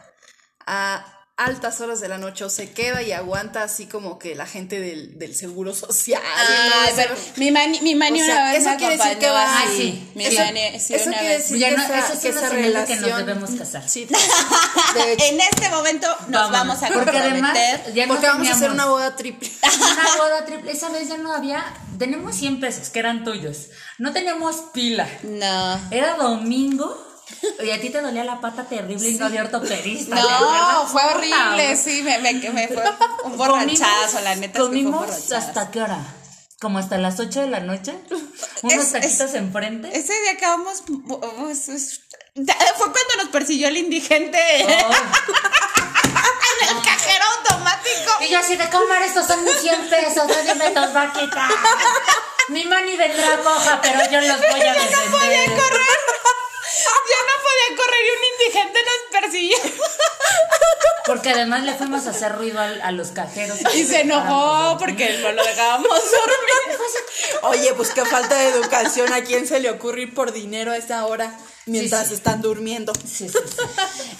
[0.72, 4.46] a altas horas de la noche o se queda y aguanta así como que la
[4.46, 6.22] gente del, del seguro social.
[6.22, 6.96] Ah, ¿no?
[6.98, 9.60] pero mi mani, mi mani O sea, una vez eso quiere decir que acompañó va-
[9.60, 9.66] así.
[9.66, 10.12] Ah, sí.
[10.16, 11.44] Mi Eso- mani, sí, eso una quiere vez.
[11.44, 13.26] decir Ya que no, esa, eso sí que es esa de que nos relación.
[13.26, 13.88] debemos casar.
[13.90, 14.06] Sí,
[14.96, 17.58] de hecho, En este momento nos vamos a Porque además,
[17.94, 19.50] ya no porque vamos a hacer una boda triple.
[19.80, 20.72] Una boda triple.
[20.74, 21.64] Esa vez ya no había.
[21.98, 23.68] Tenemos 100 pesos que eran tuyos.
[23.98, 25.08] No teníamos pila.
[25.24, 25.80] No.
[25.90, 27.06] Era domingo.
[27.63, 30.15] Y a ti te dolía la pata terrible y no había ortopedista.
[30.15, 32.84] ¿te No, fue horrible, sí, me, me, me fue
[33.26, 34.46] un borrachazo, la neta.
[34.46, 36.00] es que fue Comimos hasta qué hora?
[36.62, 37.96] Como hasta las 8 de la noche.
[38.63, 39.89] Unos Es- taquitos es- enfrente.
[39.98, 40.84] Ese día acabamos.
[41.08, 42.02] pues, es-
[42.36, 44.92] Fue cuando nos persiguió el indigente Oh.
[46.62, 48.12] en el cajero automático.
[48.22, 51.13] Y yo así de comer, estos son mis 100 pesos, nadie me los va a
[51.13, 51.50] quitar.
[52.50, 55.00] Mi mani vendrá coja, pero yo los voy a defender.
[55.12, 55.98] No podía correr.
[56.86, 59.58] Yo no podía correr y un indigente nos persiguió.
[61.06, 63.58] Porque además le fuimos a hacer ruido al- a, los cajeros.
[63.74, 66.80] Y se enojó porque no lo dejábamos dormir.
[67.42, 69.12] Oye, pues qué falta de educación.
[69.14, 71.34] ¿A quién se le ocurre ir por dinero a esa hora
[71.70, 72.14] mientras Sí, sí.
[72.16, 72.92] están durmiendo?
[73.06, 73.36] Sí, sí, sí.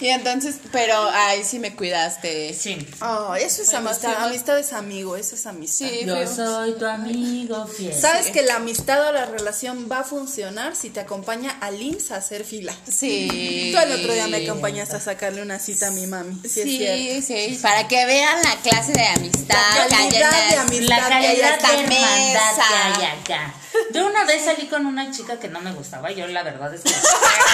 [0.00, 2.54] Y entonces, pero ahí sí me cuidaste.
[2.54, 2.86] Sí.
[3.02, 4.14] Oh, eso es Bueno, amistad.
[4.24, 5.88] Amistad es amigo, eso es amistad.
[5.88, 7.92] Sí, Yo soy tu amigo fiel.
[7.94, 8.32] Sabes Sí.
[8.32, 12.16] que la amistad o la relación va a funcionar si te acompaña al IMSS a
[12.16, 12.74] hacer fila.
[12.90, 13.72] Sí.
[13.74, 16.40] Tú el otro día me acompañaste a sacarle una cita a mi mami.
[16.48, 17.26] Sí, es.
[17.26, 20.88] Sí, sí, para que vean la clase de amistad La que hay calidad de amistad.
[20.98, 22.56] La calidad esta de hermandad
[22.98, 23.54] que hay acá.
[23.94, 26.10] Yo una vez salí con una chica que no me gustaba.
[26.10, 26.90] Yo la verdad es que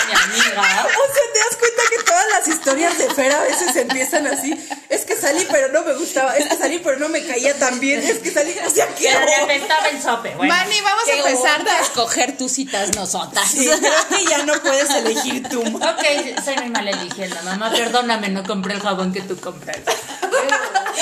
[0.07, 0.61] mi amiga.
[0.87, 4.69] O sea, te das cuenta que todas las historias de Fer a veces empiezan así.
[4.89, 6.37] Es que salí, pero no me gustaba.
[6.37, 8.01] Es que salí, pero no me caía tan bien.
[8.03, 10.35] Es que salí, o sea, ¿qué Que reventaba el sope.
[10.37, 11.77] Bueno, Manny, vamos a empezar onda.
[11.77, 13.49] a escoger tus citas nosotras.
[13.51, 15.63] Sí, creo que ya no puedes elegir tú.
[15.63, 17.71] Ok, soy muy mal eligiendo, mamá.
[17.71, 19.93] Perdóname, no compré el jabón que tú compraste.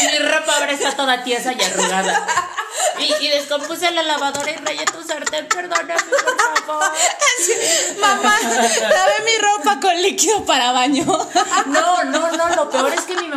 [0.01, 2.27] Y mi ropa ahora está toda tiesa y arrugada.
[2.99, 5.47] Y, y descompuse la lavadora y rayé tu sartén.
[5.49, 6.93] Perdóname, por favor.
[8.01, 11.05] Mamá, lave mi ropa con líquido para baño.
[11.67, 12.49] No, no, no.
[12.57, 13.29] Lo peor es que mi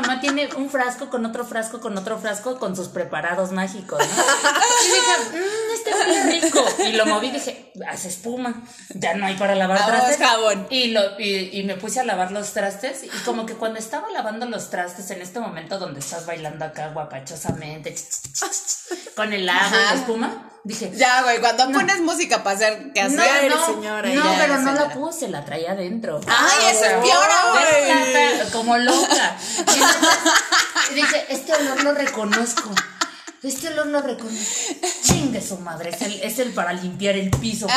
[0.56, 4.06] un frasco con otro frasco con otro frasco con sus preparados mágicos, ¿no?
[4.06, 6.66] Y dije, mmm, este huele rico.
[6.86, 8.62] Y lo moví y dije, hace espuma.
[8.90, 10.18] Ya no hay para lavar Vamos, trastes.
[10.28, 10.68] jabón.
[10.70, 13.04] Y, lo, y, y me puse a lavar los trastes.
[13.04, 16.90] Y como que cuando estaba lavando los trastes, en este momento donde estás bailando acá
[16.94, 21.72] guapachosamente, ch, ch, ch, ch, con el agua y la espuma, dije, Ya, güey, cuando
[21.72, 23.50] pones música para hacer que hacer.
[23.50, 26.20] no, señora, no, ya pero no la puse, la traía adentro.
[26.28, 27.60] Ay, eso es peor aún.
[27.60, 29.38] Ves, Tata, como loca.
[30.92, 32.72] Y dije, este olor lo reconozco.
[33.44, 34.74] Este olor lo reconozco.
[35.04, 37.68] Chingue su madre, es el, es el para limpiar el piso.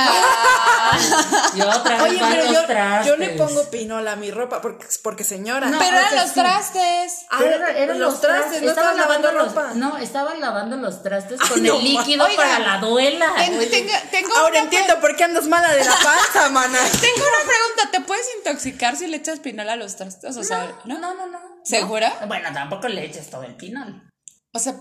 [1.54, 3.06] Y otra vez Oye, van pero los yo, trastes.
[3.06, 5.68] yo le pongo pinola a mi ropa porque, porque señora.
[5.68, 6.40] No, Pero eran sea, los sí.
[6.40, 7.12] trastes.
[7.30, 9.70] Ah, Pero era- eran los trastes, no estaba estabas lavando los- ropa.
[9.74, 12.36] No, estaba lavando los trastes Ay, con no, el líquido oiga.
[12.36, 13.32] para la duela.
[13.36, 16.78] Ten- tengo, tengo Ahora entiendo por qué andas mala de la panza, mana.
[17.00, 20.36] Tengo una pregunta, ¿te puedes intoxicar si le echas pinola a los trastes?
[20.36, 20.98] O sea, ¿no?
[20.98, 21.49] No, no, no.
[21.64, 22.12] ¿Segura?
[22.20, 22.26] No.
[22.28, 24.08] Bueno, tampoco le eches todo el pinol.
[24.52, 24.74] O sea,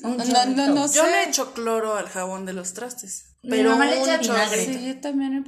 [0.00, 0.96] no, no, no sé.
[0.96, 3.36] Yo le echo cloro al jabón de los trastes.
[3.42, 4.64] Mi Pero mamá le echa vinagre.
[4.64, 5.44] Sí, yo también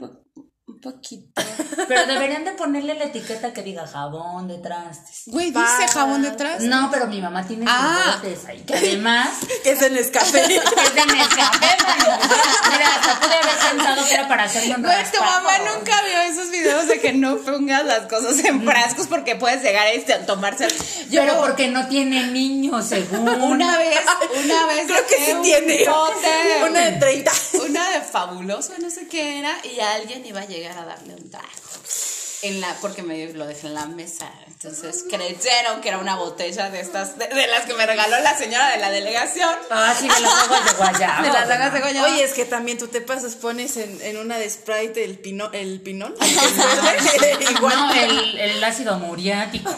[0.67, 1.43] un, po- un poquito.
[1.89, 5.23] Pero deberían de ponerle la etiqueta que diga jabón de trastes.
[5.27, 6.65] Güey, dice jabón de trastes.
[6.69, 8.17] No, pero mi mamá tiene Ah.
[8.21, 8.61] botes ahí.
[8.63, 9.29] Que además
[9.63, 10.41] Que es en escafé.
[10.43, 12.19] es de Nescafé, mano.
[12.73, 16.19] Mira, hasta pude haber pensado que era para hacerle un Güey, tu mamá nunca vio
[16.33, 20.15] esos videos de que no pongas las cosas en frascos porque puedes llegar a, este,
[20.15, 20.67] a tomarse.
[21.11, 23.29] Yo Pero porque no tiene niños, según.
[23.29, 23.99] una vez,
[24.45, 25.89] una vez Creo que sí un tiene.
[25.89, 27.33] bote, Una de 30.
[27.69, 31.31] una de fabuloso, no sé qué era, y alguien iba a llegar a darle un
[31.31, 31.47] trago.
[32.43, 34.31] en la, porque me lo dejé en la mesa.
[34.47, 38.37] Entonces creyeron que era una botella de estas, de, de las que me regaló la
[38.37, 39.55] señora de la delegación.
[39.71, 41.23] Ah, sí, de las aguas de guayaba.
[41.27, 42.13] De las aguas de guayaba.
[42.13, 45.51] Oye, es que también tú te pasas, pones en, en una de Sprite el, pino,
[45.53, 46.15] el verde,
[47.51, 47.77] igual.
[47.77, 49.71] No, el, el ácido muriático.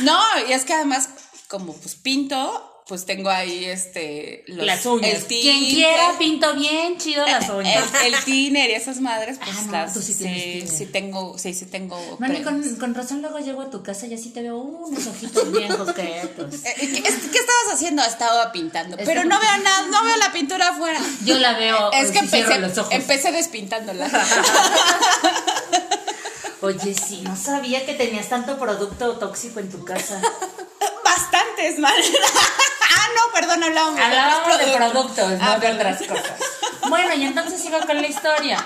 [0.00, 1.10] No, y es que además,
[1.48, 4.42] como pues pinto, pues tengo ahí este.
[4.48, 5.10] los- Las uñas.
[5.12, 7.84] El Quien quiera, pinto bien chido las uñas.
[8.04, 9.94] El, el tiner y esas madres, pues Ah, no, las.
[9.94, 12.16] tú sí sí, tengo, sí, sí tengo.
[12.18, 15.68] Mani, con, razón luego llego a tu casa y así te veo unos ojitos bien
[15.76, 16.54] coquetos.
[16.64, 18.02] Eh, ¿Qué, es- qué estabas haciendo?
[18.02, 18.96] Estaba pintando.
[18.96, 21.00] Pero no veo nada, no veo la pintura afuera.
[21.24, 21.92] Yo la veo.
[22.00, 22.92] Es que empecé, los ojos.
[22.92, 24.10] empecé despintándola.
[26.62, 30.20] Oye, sí, no sabía que tenías tanto producto tóxico en tu casa.
[31.20, 31.92] Bastantes, mal.
[32.90, 34.90] ah, no, perdón, hablábamos de Hablábamos otros de productos.
[35.16, 36.32] productos, Ah, no de otras cosas.
[36.88, 38.64] Bueno, y entonces sigo con la historia.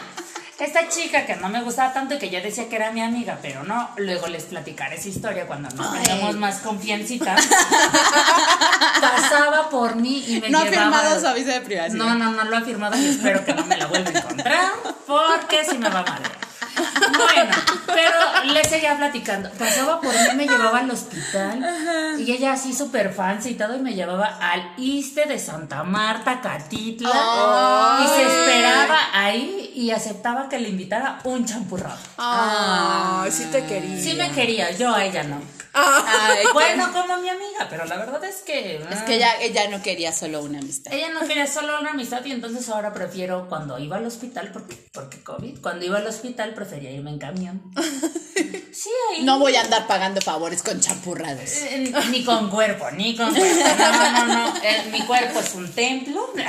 [0.57, 3.39] Esta chica que no me gustaba tanto y que ya decía que era mi amiga,
[3.43, 7.35] pero no, luego les platicaré esa historia cuando nos tengamos más confiancita.
[9.01, 10.83] Pasaba por mí y me No ha llevaba.
[10.93, 11.97] firmado su aviso de privacidad.
[11.97, 14.73] No, no, no lo ha firmado y espero que no me la vuelva a encontrar
[15.07, 16.44] porque si me va a madrear.
[16.77, 17.55] Bueno,
[17.87, 19.51] pero le seguía platicando.
[19.51, 21.65] Pasaba por mí, me llevaba al hospital
[22.19, 26.41] y ella así súper fancy y todo y me llevaba al ISTE de Santa Marta,
[26.41, 31.99] Catitla y se esperaba ahí y aceptaba que le invitara un champurrado.
[32.17, 34.03] Ay, sí te quería.
[34.03, 35.41] Sí me quería, yo a ella no.
[35.75, 38.77] Ay, Bueno, como mi amiga, pero la verdad es que...
[38.91, 40.93] Es que ella, ella no quería solo una amistad.
[40.93, 44.77] Ella no quería solo una amistad y entonces ahora prefiero cuando iba al hospital, porque,
[44.93, 47.63] porque COVID, cuando iba al hospital prefería irme en camión.
[48.75, 49.23] Sí, ahí.
[49.23, 51.49] No voy a andar pagando favores con champurrados.
[51.63, 53.65] Eh, Ni con cuerpo, ni con cuerpo.
[53.79, 54.57] No, no, no.
[54.65, 56.33] Eh, mi cuerpo es un templo.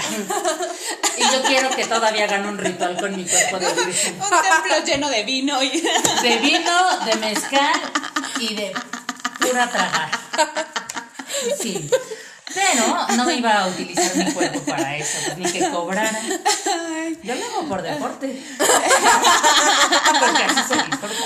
[1.18, 4.16] Y yo quiero que todavía hagan un ritual con mi cuerpo de virgen.
[4.16, 5.70] Un templo lleno de vino y.
[6.24, 7.80] De vino, de mezcal
[8.40, 8.74] y de
[9.48, 10.12] pura tragar.
[11.62, 11.90] Sí.
[12.54, 16.20] Pero no iba a utilizar mi cuerpo para eso, pues, ni que cobrara.
[17.24, 18.42] Yo lo hago por deporte.
[20.20, 21.26] Porque así se disfruta.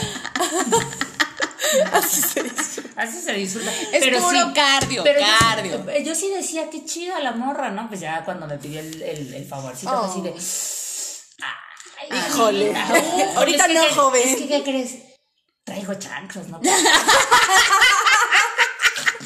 [1.93, 2.81] Así se dice.
[2.95, 3.71] Así se disfruta.
[3.93, 5.99] Es puro cardio, pero yo- cardio.
[6.03, 7.87] Yo, sí decía, qué chida la morra, ¿no?
[7.87, 10.05] Pues ya cuando me pidió el, el, el favorcito, Oh.
[10.09, 10.33] así de.
[12.01, 12.73] Ay, Híjole.
[13.35, 14.21] Ahorita es que no, ¿qué- joven.
[14.27, 14.95] Es que, ¿qué crees?
[15.63, 16.59] Traigo chancros, ¿no?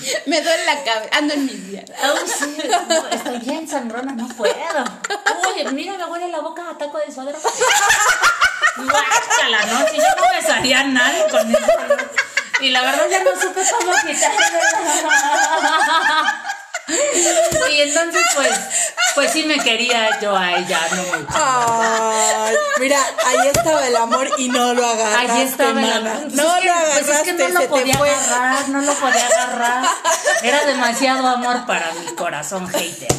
[0.26, 1.18] Me duele la cabeza.
[1.18, 1.86] Ando en mis días.
[2.02, 4.54] Ay, sí, no, estoy bien sangrona, no puedo.
[5.56, 7.40] Uy, mira, me huele la boca a taco de suadero.
[8.78, 9.88] Guácala, ¿no?
[9.88, 11.68] Si yo no besaría a nadie con eso.
[12.62, 14.38] Y la verdad ya no supe cómo quitarme.
[17.74, 18.60] Y entonces, pues,
[19.16, 21.28] pues sí me quería yo a ella, no mucho.
[21.34, 26.22] Ay, mira, ahí estaba el amor y no lo agarraste, Ahí estaba el amor.
[26.24, 29.28] Pues No es lo pues agarraste, es que no lo podía agarrar, no lo podía
[29.28, 29.86] agarrar.
[30.44, 33.12] Era demasiado amor para mi corazón hater.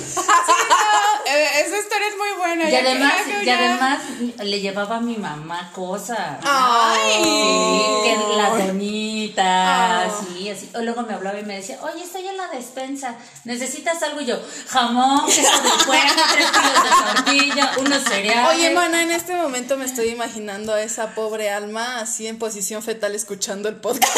[1.26, 2.68] Eh, esa historia es muy buena.
[2.68, 3.98] Y ya además, y además
[4.38, 6.38] le llevaba a mi mamá cosas.
[6.44, 7.22] Ay.
[7.24, 10.06] Sí, que las donitas, Ah.
[10.28, 10.70] sí, así.
[10.74, 13.14] O luego me hablaba y me decía, oye, estoy en la despensa,
[13.58, 14.20] ¿necesitas algo?
[14.20, 18.54] Y yo, jamón, queso de puerco, tres kilos de tortilla, unos cereales.
[18.54, 22.82] Oye, mana, en este momento me estoy imaginando a esa pobre alma así en posición
[22.82, 24.16] fetal escuchando el podcast.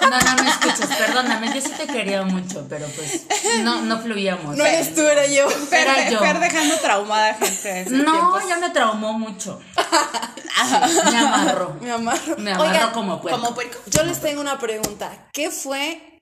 [0.00, 3.22] No, no me escuchas, perdóname, yo sí te quería mucho, pero pues
[3.62, 4.56] no, no fluíamos.
[4.56, 5.48] No eres tú, era yo.
[5.48, 6.18] Fer, era yo.
[6.20, 7.86] Fer dejando traumada gente.
[7.90, 8.48] No, tiempo.
[8.48, 9.60] ya me traumó mucho.
[10.56, 10.72] Sí,
[11.12, 11.76] me amarró.
[11.82, 12.36] Me amarro.
[12.38, 13.38] Me amarró Oigan, como puerco.
[13.38, 13.78] Como puerco.
[13.86, 15.12] yo les tengo una pregunta.
[15.32, 16.15] ¿Qué fue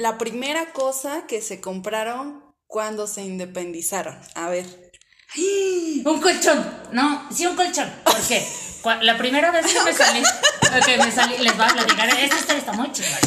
[0.00, 4.18] la primera cosa que se compraron cuando se independizaron?
[4.34, 4.64] A ver.
[6.04, 6.66] Un colchón.
[6.92, 7.90] No, sí, un colchón.
[8.04, 8.46] ¿Por qué?
[9.02, 10.22] La primera vez que me salí,
[10.86, 13.18] que me salí, les voy a platicar, esta historia está muy chingona.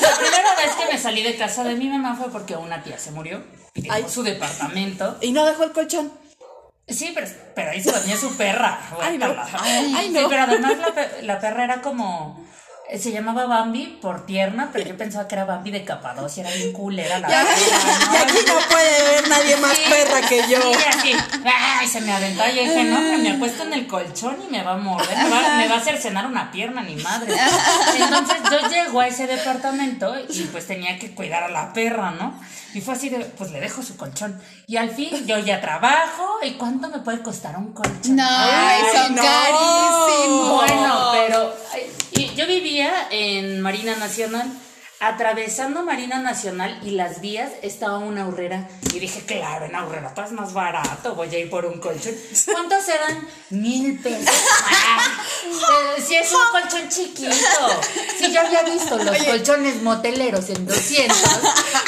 [0.00, 2.98] La primera vez que me salí de casa de mi mamá fue porque una tía
[2.98, 4.04] se murió dejó Ay.
[4.08, 5.16] su departamento.
[5.20, 6.12] ¿Y no dejó el colchón?
[6.88, 8.80] Sí, pero, pero ahí se venía su perra.
[9.00, 9.32] Ay, no.
[9.60, 10.28] Ay, Sí, no.
[10.28, 10.72] pero además
[11.22, 12.44] la perra era como...
[12.88, 16.54] eh, Se llamaba Bambi por tierna, pero yo pensaba que era Bambi de Capadocia, era
[16.54, 17.48] bien culera la Ya, ¿no?
[17.50, 20.58] y aquí no puede ver nadie más Sí, perra que yo.
[20.60, 21.12] Sí, así.
[21.44, 22.44] Ay, se me aventó.
[22.46, 25.16] Yo dije, no, me acuesto en el colchón y me va a morder.
[25.18, 27.34] Me va, me va a cercenar una pierna, ni madre.
[27.98, 32.38] Entonces yo llego a ese departamento y pues tenía que cuidar a la perra, ¿no?
[32.74, 34.38] Y fue así de, pues le dejo su colchón.
[34.66, 36.38] Y al fin yo ya trabajo.
[36.42, 38.16] ¿Y cuánto me puede costar un colchón?
[38.16, 39.22] No, Ay, son no.
[39.22, 40.64] carísimos.
[40.64, 41.56] Bueno, pero
[42.12, 42.75] y yo vivía
[43.10, 44.50] en Marina Nacional.
[44.98, 48.68] Atravesando Marina Nacional y las vías estaba una aurrera.
[48.94, 52.14] Y dije, claro, en aurrera todo es más barato, voy a ir por un colchón.
[52.52, 53.28] ¿Cuántos eran?
[53.50, 54.34] Mil pesos.
[55.68, 57.30] Ah, si es un colchón chiquito.
[58.18, 61.16] Si yo había visto los colchones moteleros en 200.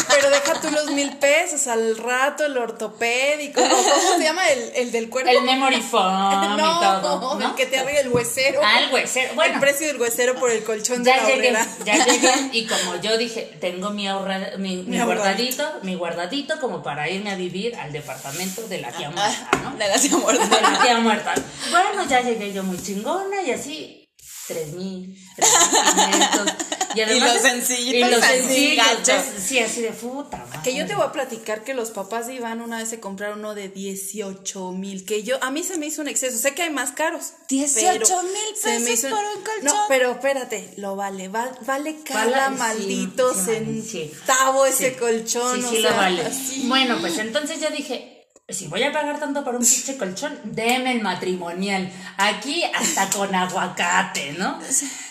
[0.08, 3.60] Pero deja tú los mil pesos al rato, el ortopédico.
[3.60, 4.46] ¿Cómo se llama?
[4.48, 5.30] El, el del cuerpo.
[5.30, 7.38] El memory foam y no, todo.
[7.38, 7.48] ¿no?
[7.48, 8.60] el que te arregla el huesero.
[8.64, 9.34] Ah, el huesero.
[9.34, 9.54] Bueno.
[9.54, 11.66] El precio del huesero por el colchón de Ya la llegué, horrera.
[11.84, 16.60] ya llegué y como yo dije, tengo mi, ahorra, mi, mi Mi guardadito, mi guardadito
[16.60, 19.76] como para irme a vivir al departamento de la tía muerta, ¿no?
[19.76, 20.46] De la tía muerta.
[20.46, 21.34] De la tía muerta.
[21.70, 24.08] Bueno, ya llegué yo muy chingona y así,
[24.46, 25.50] tres mil, tres
[25.96, 26.52] mil.
[26.98, 28.10] Y, además- los sencillitos
[28.56, 28.98] Y gachos.
[29.08, 30.60] entonces, sí, así de puta madre.
[30.64, 33.38] Que yo te voy a platicar que los papás de Iván una vez se compraron
[33.40, 36.62] uno de 18 mil, que yo, a mí se me hizo un exceso, sé que
[36.62, 37.32] hay más caros.
[37.48, 39.64] 18 pero mil se me pesos hizo- por un colchón.
[39.64, 45.60] No, pero espérate, lo vale, va- vale cada Vale, maldito sí, centavo ese colchón.
[45.60, 46.22] Sí, o sí sea, lo vale.
[46.22, 46.62] así.
[46.66, 48.17] Bueno, pues entonces yo dije,
[48.50, 51.92] si voy a pagar tanto por un pinche colchón, deme el matrimonial.
[52.16, 54.58] Aquí hasta con aguacate, ¿no?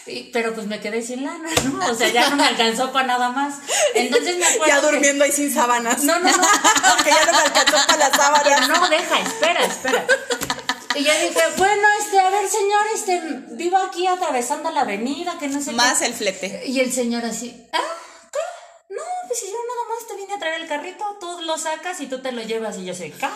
[0.07, 1.85] Y- pero pues me quedé sin lana, ¿no?
[1.85, 3.55] O sea, ya no me alcanzó para nada más.
[3.93, 4.65] Entonces me acuerdo.
[4.65, 6.03] Ya que- durmiendo ahí sin sábanas.
[6.03, 6.47] No, no, no.
[6.97, 8.69] Porque ya no me alcanzó para las Pero sábanas.
[8.69, 10.05] no, deja, espera, espera.
[10.95, 13.21] Y yo dije, bueno, este, a ver, señor, este,
[13.55, 15.75] vivo aquí atravesando la avenida, que no sé qué.
[15.75, 16.63] Más el flete.
[16.65, 17.77] Y el señor así, ¿ah?
[18.33, 18.39] ¿Qué?
[18.95, 21.99] No, pues si yo nada más te vine a traer el carrito, tú lo sacas
[22.01, 23.27] y tú te lo llevas y yo sé, ¿qué?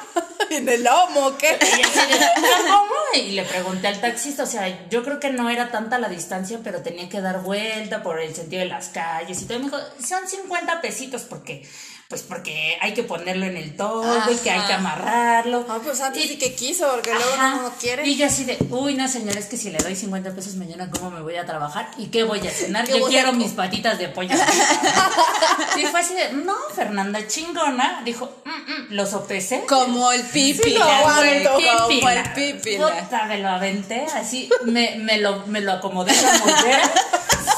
[0.55, 1.57] En el lomo, ¿qué?
[1.61, 2.33] Y así de, "¿Ah,
[2.67, 2.93] ¿cómo?
[3.15, 6.59] Y le pregunté al taxista, o sea, yo creo que no era tanta la distancia,
[6.63, 9.57] pero tenía que dar vuelta por el sentido de las calles y todo.
[9.57, 11.65] Y me dijo, son 50 pesitos porque,
[12.11, 15.65] pues porque hay que ponerlo en el todo y que hay que amarrarlo.
[15.69, 17.55] Ah, pues antes Y- sí que quiso, porque luego Ajá.
[17.61, 18.05] no, quiere.
[18.05, 20.89] Y yo así de, uy, no, señor, es que si le doy 50 pesos mañana,
[20.91, 21.89] ¿cómo me voy a trabajar?
[21.97, 22.85] ¿Y qué voy a cenar?
[22.85, 24.35] ¿Qué Yo a quiero mis patitas de pollo.
[25.77, 28.01] y fue así de, no, Fernanda, chingona.
[28.03, 29.63] Dijo, "Mm, mm", lo sopesé.
[29.65, 30.63] Como el pipi.
[30.63, 31.51] Sí, aguanto.
[31.53, 32.75] Como el pipi.
[32.75, 36.91] Puta, me lo aventé así, me, me, lo, me lo acomodé la mollera.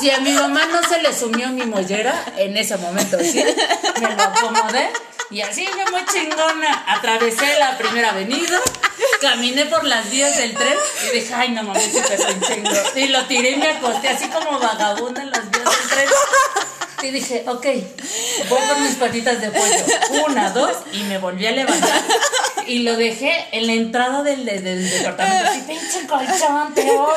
[0.03, 3.41] Si a mi mamá no se le sumió mi mollera en ese momento, ¿sí?
[4.01, 4.91] Me lo acomodé
[5.31, 8.59] y así yo muy chingona atravesé la primera avenida,
[9.21, 12.69] caminé por las vías del tren y dije, ay, no mames, un chingo.
[12.97, 16.09] Y lo tiré y me acosté así como vagabunda en las vías del tren.
[17.03, 17.65] Y dije, ok,
[18.49, 20.25] voy por mis patitas de pollo.
[20.27, 22.01] Una, dos, y me volví a levantar.
[22.67, 25.49] Y lo dejé en la entrada del, del, del departamento.
[25.49, 27.13] Así, pinche colchón, te odio.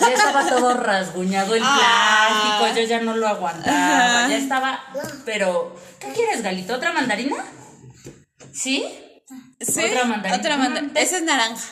[0.00, 2.58] Ya estaba todo rasguñado el Ah.
[2.58, 4.28] plástico, yo ya no lo aguantaba.
[4.28, 4.80] Ya estaba,
[5.24, 6.74] pero, ¿qué quieres, Galito?
[6.74, 7.36] ¿Otra mandarina?
[8.52, 8.84] ¿Sí?
[9.60, 10.36] Sí, Otra mandarina.
[10.36, 11.00] Otra mandarina.
[11.00, 11.62] Ese es naranja.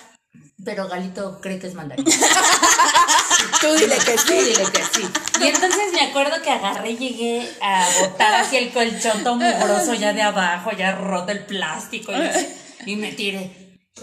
[0.65, 2.09] Pero Galito cree que es mandarina.
[3.61, 4.35] Tú dile que Sí, sí.
[4.35, 5.09] dile que sí.
[5.41, 9.95] Y entonces me acuerdo que agarré y llegué a botar hacia el colchón todo mugroso
[9.95, 12.49] ya de abajo, ya roto el plástico y, así,
[12.87, 13.61] y me tiré.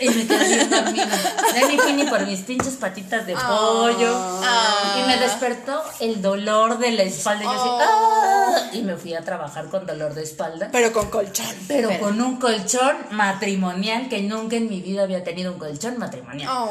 [0.00, 1.08] Y me quedé dormida.
[1.52, 4.16] Ya ni fui ni por mis pinches patitas de pollo.
[4.96, 7.42] Y me despertó el dolor de la espalda.
[7.42, 10.68] Y yo así, "Ah", y me fui a trabajar con dolor de espalda.
[10.70, 11.46] Pero con colchón.
[11.66, 16.48] Pero con un colchón matrimonial que nunca en mi vida había tenido un colchón matrimonial.
[16.52, 16.68] Oh,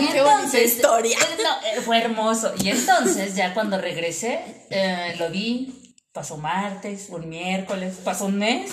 [0.00, 1.18] Y qué bonita entonces, historia.
[1.18, 2.54] eh, no, eh, fue hermoso.
[2.58, 5.94] Y entonces, ya cuando regresé, eh, lo vi.
[6.12, 8.70] Pasó martes, un miércoles, pasó un mes.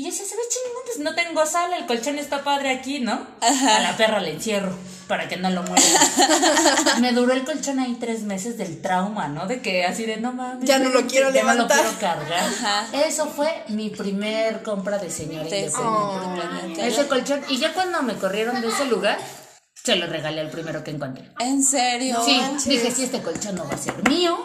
[0.00, 3.00] Y yo decía, se ve chingón, pues no tengo sala, el colchón está padre aquí,
[3.00, 3.26] ¿no?
[3.42, 4.74] A la perra le encierro
[5.06, 5.84] para que no lo muera.
[7.00, 9.46] Me duró el colchón ahí tres meses del trauma, ¿no?
[9.46, 10.66] De que así de no mames.
[10.66, 11.80] Ya no lo quiero ya no lo levantar.
[11.80, 12.44] quiero cargar.
[12.44, 12.86] Ajá.
[13.06, 16.82] Eso fue mi primer compra de señora Te- independiente.
[16.82, 16.86] Oh.
[16.86, 17.42] Ese colchón.
[17.50, 19.18] Y ya cuando me corrieron de ese lugar,
[19.74, 21.30] se lo regalé al primero que encontré.
[21.40, 22.22] ¿En serio?
[22.24, 24.38] Sí, dije, si este colchón no va a ser mío,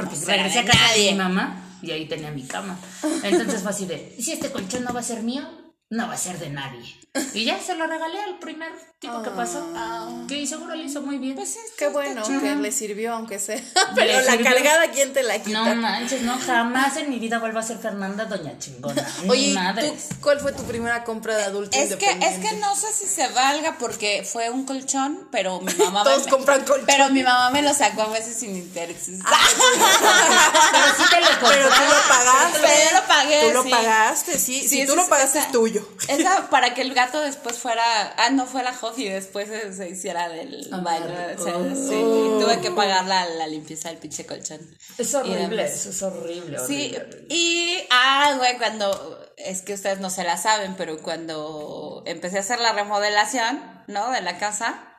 [0.00, 1.12] porque será regresé a de casa de nadie.
[1.12, 2.78] mi mamá y ahí tenía mi cama.
[3.22, 5.42] Entonces fue así de, si este colchón no va a ser mío,
[5.90, 6.96] no va a ser de nadie.
[7.34, 9.66] Y ya se lo regalé al primer tipo que pasó.
[10.28, 11.34] Que seguro le hizo muy bien.
[11.34, 13.60] Pues sí, Qué bueno que le sirvió, aunque sea.
[13.96, 14.44] Pero la sirvió.
[14.52, 15.58] cargada, ¿quién te la quita?
[15.64, 19.04] No manches, no, jamás en mi vida vuelvo a ser Fernanda Doña Chingona.
[19.28, 19.90] Oye, Ni ¿y madre.
[19.90, 23.06] tú cuál fue tu primera compra de adulto Es que, es que no sé si
[23.06, 26.86] se valga porque fue un colchón, pero mi mamá Todos me, compran colchón.
[26.86, 29.18] Pero mi mamá me lo sacó a veces sin intereses.
[30.70, 31.86] Pero sí te lo Pero tú compré.
[31.88, 32.58] lo pagaste.
[32.60, 33.70] Pero yo lo pagué, Tú lo sí.
[33.70, 34.60] pagaste, sí.
[34.62, 35.79] Sí, si tú lo es- pagaste es tuyo.
[36.08, 37.82] Esa para que el gato después fuera.
[38.16, 41.06] Ah, no fue la Jofi, después se, se hiciera del Ah, baño.
[41.38, 41.74] o sea, oh.
[41.74, 44.60] sí, tuve que pagar la, la limpieza del pinche colchón.
[44.98, 46.58] Es horrible, eso es horrible.
[46.66, 47.26] Sí, horrible.
[47.28, 47.78] y.
[47.90, 49.26] Ah, güey, cuando.
[49.36, 54.10] Es que ustedes no se la saben, pero cuando empecé a hacer la remodelación, ¿no?
[54.10, 54.89] De la casa.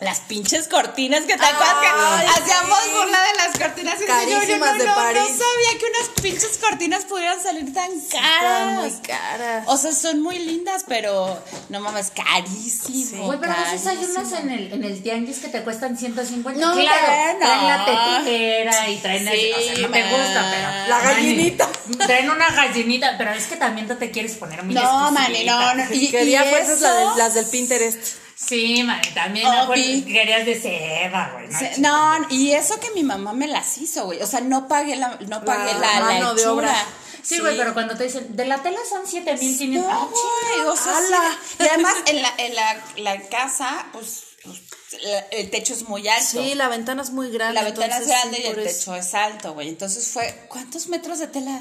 [0.00, 2.90] Las pinches cortinas que te acuerdas que hacíamos sí.
[2.90, 3.96] burla de las cortinas.
[3.96, 5.20] Y decía, yo, yo Carísimas no, de no, París.
[5.20, 8.76] no sabía que unas pinches cortinas pudieran salir tan caras.
[8.80, 9.64] muy caras.
[9.66, 13.26] O sea, son muy lindas, pero no mames, carísimo.
[13.26, 14.20] Güey, pero a veces hay carísimo.
[14.20, 16.58] unas en el, en el tianguis que te cuestan 150.
[16.66, 17.38] No, claro, pero no.
[17.38, 20.10] traen la tetera y traen Sí, el, o sea, no man.
[20.10, 20.88] gusta, pero.
[20.88, 21.66] La gallinita.
[21.84, 25.44] Mani, Traen una gallinita, pero es que también tú te quieres poner muy No, mani,
[25.44, 25.84] no, no.
[25.92, 27.98] Y, Quería y fuerzas la eso- de- las del Pinterest.
[28.46, 28.84] Sí,
[29.14, 30.02] también vi.
[30.02, 31.48] que querías de seda, güey.
[31.48, 31.58] ¿no?
[31.58, 34.20] Se- No, y eso que mi mamá me las hizo, güey.
[34.22, 36.74] O sea, no pagué la, no pagué la, la mano de obra.
[37.22, 39.84] Sí, güey, pero cuando te dicen, de la tela son 7500.
[39.84, 41.38] No, Ah, güey, o sea, ¡Hala!
[41.48, 41.56] sí.
[41.60, 44.58] Y además, en la, en la, la casa, pues, pues,
[45.02, 46.42] la- el techo es muy alto.
[46.42, 47.54] Sí, la ventana es muy grande.
[47.54, 48.78] la ventana es grande sí, y el eso.
[48.78, 49.68] techo es alto, güey.
[49.68, 51.60] Entonces fue, ¿cuántos metros de tela?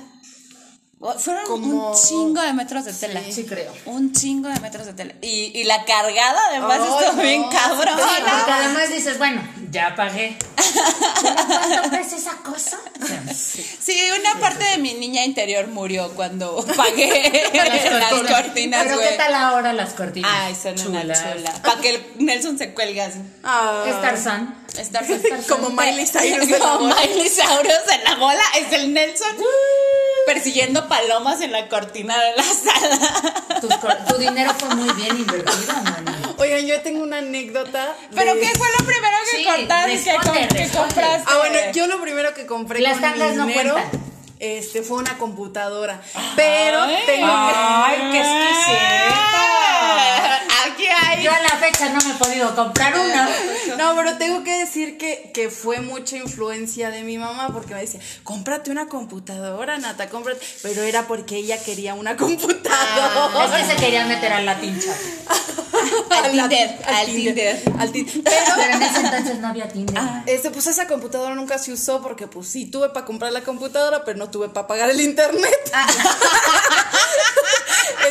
[1.01, 3.21] Oh, Fueron Como- un chingo de metros de tela.
[3.31, 3.71] Sí, creo.
[3.85, 5.13] Un chingo de metros de tela.
[5.21, 7.21] Y, y la cargada, además, Ay, estuvo no.
[7.23, 7.97] bien cabrón.
[7.97, 9.41] Sí, porque además dices, bueno,
[9.71, 10.37] ya pagué.
[10.57, 12.77] ¿Pero ¿Cuánto pesa esa cosa?
[13.33, 19.09] Sí, una parte de mi niña interior murió cuando pagué las cortinas, Pero güey.
[19.09, 20.29] ¿qué tal ahora las cortinas?
[20.33, 21.53] Ay, son una chula.
[21.63, 23.19] Para que el Nelson se cuelgue así.
[23.45, 23.85] Ah.
[23.87, 24.65] Es Tarzán.
[25.47, 26.87] Como Miley Cyrus en la Como.
[26.93, 28.43] Miley Cyrus en la bola.
[28.59, 29.29] Es el Nelson
[30.33, 34.05] persiguiendo palomas en la cortina de la sala.
[34.07, 36.11] Tu dinero fue muy bien invertido, mano.
[36.37, 37.95] Oigan, yo tengo una anécdota.
[38.15, 39.89] ¿Pero de- qué fue lo primero que Sí, cortaste?
[39.91, 40.87] que, responde, com- que responde.
[40.93, 41.23] compraste?
[41.31, 44.01] Ah, bueno, yo lo primero que compré Las con mi no dinero cuentan.
[44.39, 45.99] este, fue una computadora.
[46.35, 46.97] Pero Ay.
[47.07, 47.53] tengo que...
[47.55, 49.15] Ay, qué exquisita.
[51.21, 53.29] Yo a la fecha no me he podido comprar una.
[53.77, 57.81] No, pero tengo que decir que, que fue mucha influencia de mi mamá porque me
[57.81, 60.39] decía, cómprate una computadora, Nata, cómprate.
[60.61, 63.45] Pero era porque ella quería una computadora.
[63.59, 64.95] Es que se quería meter al Latin Chat.
[66.11, 67.61] Al la- Tinder, al Tinder.
[67.79, 68.23] al Tinder.
[68.23, 70.01] Pero Pero en ese entonces no había Tinder.
[70.25, 74.03] este, pues esa computadora nunca se usó porque pues sí tuve para comprar la computadora,
[74.03, 75.71] pero no tuve para pagar el internet.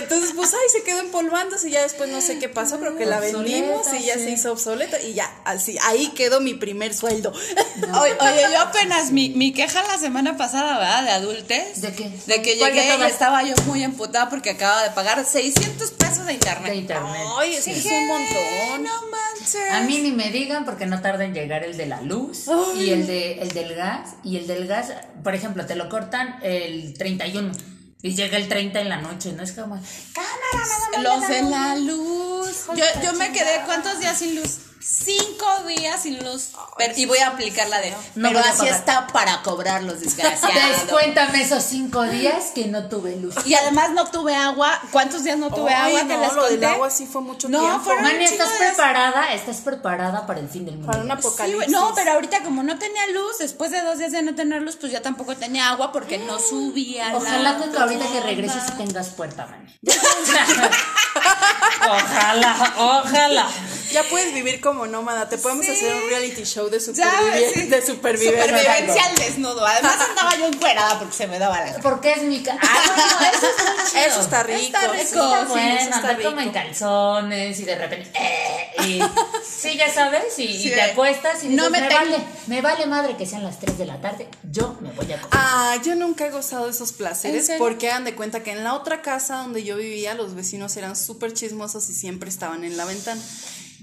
[0.01, 3.07] Entonces, pues ahí se quedó empolvándose y ya después no sé qué pasó, creo que
[3.07, 4.20] la vendimos y ya sí.
[4.20, 7.33] se hizo obsoleta y ya, así, ahí quedó mi primer sueldo.
[8.01, 11.05] Oye, oye, yo apenas mi, mi queja la semana pasada, ¿verdad?
[11.05, 11.81] De adultes.
[11.81, 12.11] ¿De qué?
[12.26, 15.91] De que ¿Cuál de llegué y estaba yo muy emputada porque acababa de pagar 600
[15.93, 16.72] pesos de internet.
[16.72, 17.22] De internet.
[17.39, 18.83] Ay, es un montón.
[18.83, 19.70] No manches.
[19.72, 22.91] A mí ni me digan porque no tarda en llegar el de la luz y
[22.91, 26.95] el de el del gas y el del gas, por ejemplo, te lo cortan el
[26.95, 27.53] 31
[28.01, 29.81] y llega el 30 en la noche, no es como
[30.12, 32.28] cámara nada más Los de la luz.
[32.76, 33.62] Yo, yo me quedé.
[33.64, 34.58] ¿cuántos días sin luz?
[34.81, 36.51] Cinco días sin luz.
[36.76, 37.91] Pero- y voy a aplicar la de.
[38.14, 40.83] No pero así está para cobrar los desgraciados.
[40.83, 43.35] Descuéntame esos cinco días que no tuve luz.
[43.45, 44.81] Y además no tuve agua.
[44.93, 46.16] ¿Cuántos días no tuve Ay, agua?
[46.16, 46.66] no, lo del conté?
[46.66, 47.81] agua sí fue mucho No, tiempo.
[47.81, 49.33] fueron- Mani, ¿estás preparada?
[49.33, 50.89] ¿Estás preparada para el fin del mundo?
[50.93, 51.57] Para un Sí, apocalipsis.
[51.57, 51.68] güey.
[51.70, 54.76] no, pero ahorita como no tenía luz, después de dos días de no tener luz,
[54.76, 57.12] pues ya tampoco tenía agua porque no subía.
[57.14, 59.74] Ojalá la que ahorita que regreses tengas puerta, Mani.
[61.89, 63.49] ojalá, ojalá.
[63.93, 65.29] Ya puedes vivir como nómada.
[65.29, 65.72] Te podemos Sí.
[65.72, 66.93] hacer un reality show de, sí.
[66.95, 67.85] supervivencia.
[67.87, 69.66] Supervivencia al desnudo.
[69.66, 73.33] Además andaba yo encuerada porque se me daba la Porque es mi ca- Ah, bueno,
[73.37, 74.03] eso es muy chido.
[74.07, 74.61] Eso está rico.
[74.61, 74.95] Está rico.
[74.95, 76.31] eso Está sí, bueno, eso está andar rico.
[76.31, 78.11] como en calzones y de repente.
[78.18, 79.01] eh, y,
[79.47, 82.87] sí, ya sabes, y, te acuestas y no dices, me me, tengo- vale, me vale
[82.87, 85.26] madre que sean las 3 de la tarde, yo me voy a comer.
[85.33, 88.62] Ah, yo nunca he gozado de esos ¿En placeres porque hagan de cuenta que en
[88.64, 92.76] la otra casa donde yo vivía los vecinos eran súper chismosos y siempre estaban en
[92.76, 93.20] la ventana.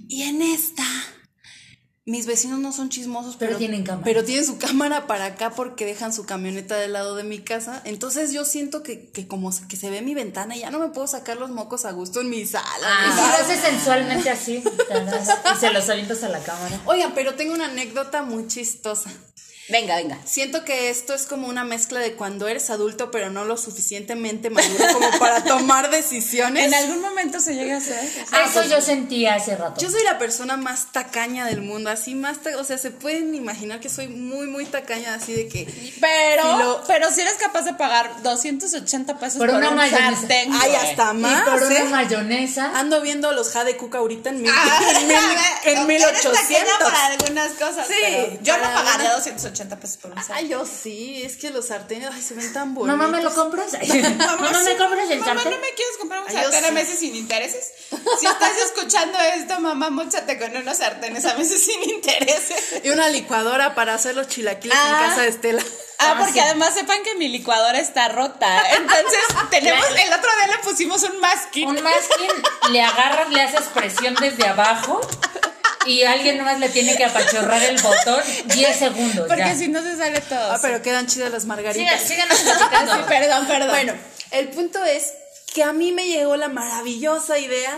[0.08, 0.84] Y en esta,
[2.06, 4.03] mis vecinos no son chismosos, Pero pero, tienen cámara.
[4.03, 7.82] Pero tienen su cámara para acá porque dejan su camioneta del lado de mi casa.
[7.86, 10.80] Entonces yo siento que, que como se- que se ve mi ventana y ya no
[10.80, 12.66] me puedo sacar los mocos a gusto en mi sala.
[12.76, 13.38] si nada.
[13.39, 14.64] lo haces sensualmente así,
[15.56, 16.80] y se los avientas a la cámara.
[16.86, 19.12] Oigan, pero tengo una anécdota muy chistosa.
[19.68, 20.20] Venga, venga.
[20.26, 24.51] Siento que esto es como una mezcla de cuando eres adulto, pero no lo suficientemente
[24.51, 26.66] maduro como para tomar decisiones.
[26.66, 27.97] En algún momento se llega a hacer.
[28.32, 29.82] Ah, eso yo sentía hace rato.
[29.82, 33.80] Yo soy la persona más tacaña del mundo, así más, o sea, se pueden imaginar
[33.80, 35.66] que soy muy, muy tacaña, así de que.
[35.99, 40.28] Pero, si pero si eres capaz de pagar 280 pesos por, una mayonesa.
[40.61, 41.41] Ay, hasta más.
[41.41, 41.84] Por una ¿eh?
[41.86, 42.72] mayonesa.
[42.78, 44.80] Ando viendo los Jade Cook ahorita en, mil, ah,
[45.63, 46.07] en, mil, en
[46.80, 47.88] para algunas cosas.
[47.88, 50.36] Sí, yo no pagaría 280 80 pesos por un sartén.
[50.36, 52.97] Ay, yo sí, es que los sartenes ay, se ven tan bonitos.
[52.97, 53.72] Mamá, ¿me lo compras?
[54.18, 56.99] mamá, mamá sí, ¿me compras el mamá, ¿no me quieres comprar un sartén a meses
[56.99, 57.72] sin intereses?
[58.20, 62.82] Si estás escuchando esto, mamá, móchate con unos sartenes a meses sin intereses.
[62.84, 64.88] Y una licuadora para hacer los chilaquiles ah.
[64.88, 65.64] en casa de Estela.
[65.97, 68.70] Ah, ah porque además sepan que mi licuadora está rota.
[68.72, 71.70] Entonces, tenemos, el otro día le pusimos un masking.
[71.70, 74.99] Un masking, le agarras, le haces presión desde abajo
[75.86, 79.27] y alguien nomás le tiene que apachurrar el botón 10 segundos.
[79.27, 79.55] Porque ya.
[79.55, 80.51] si no se sale todo.
[80.53, 82.01] Ah, pero quedan chidas las margaritas.
[82.01, 82.93] Sigan, síganos platicando.
[82.97, 83.69] Sí, perdón, perdón.
[83.69, 83.93] Bueno,
[84.31, 85.13] el punto es
[85.53, 87.77] que a mí me llegó la maravillosa idea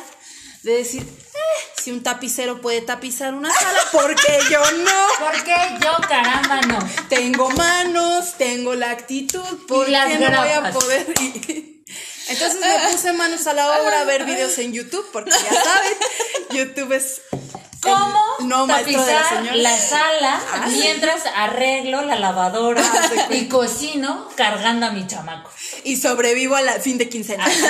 [0.64, 5.08] de decir, "Eh, si un tapicero puede tapizar una sala, ¿por qué yo no?
[5.20, 6.80] ¿Por qué yo, caramba, no?
[7.10, 11.08] Tengo manos, tengo la actitud, ¿por Y las qué no voy a poder?
[11.20, 11.84] Y-
[12.30, 15.94] Entonces me puse manos a la obra a ver videos en YouTube, porque ya saben,
[16.52, 17.22] YouTube es
[17.88, 24.30] el ¿Cómo no de la tapizar la sala mientras arreglo la lavadora Ah, y cocino
[24.36, 25.50] cargando a mi chamaco?
[25.84, 27.46] Y sobrevivo al fin de quincena.
[27.50, 27.62] Sí,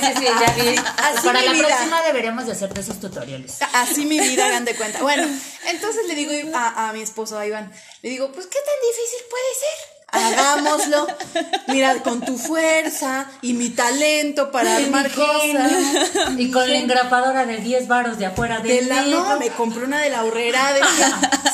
[0.00, 0.76] sí, sí, ya vi.
[0.98, 1.66] Así Para la vida.
[1.68, 3.58] próxima deberíamos de hacer de esos tutoriales.
[3.72, 5.00] Así mi vida, hagan de cuenta.
[5.02, 5.26] Bueno,
[5.66, 7.72] entonces le digo a, a mi esposo, a Iván,
[8.02, 9.99] le digo, pues, ¿qué tan difícil puede ser?
[10.12, 11.06] Hagámoslo.
[11.68, 15.72] Mira, con tu fuerza y mi talento para armar cosas.
[16.36, 19.84] Y con la engrapadora de 10 varos de afuera De del la, no, me compré
[19.84, 20.80] una de la horrera de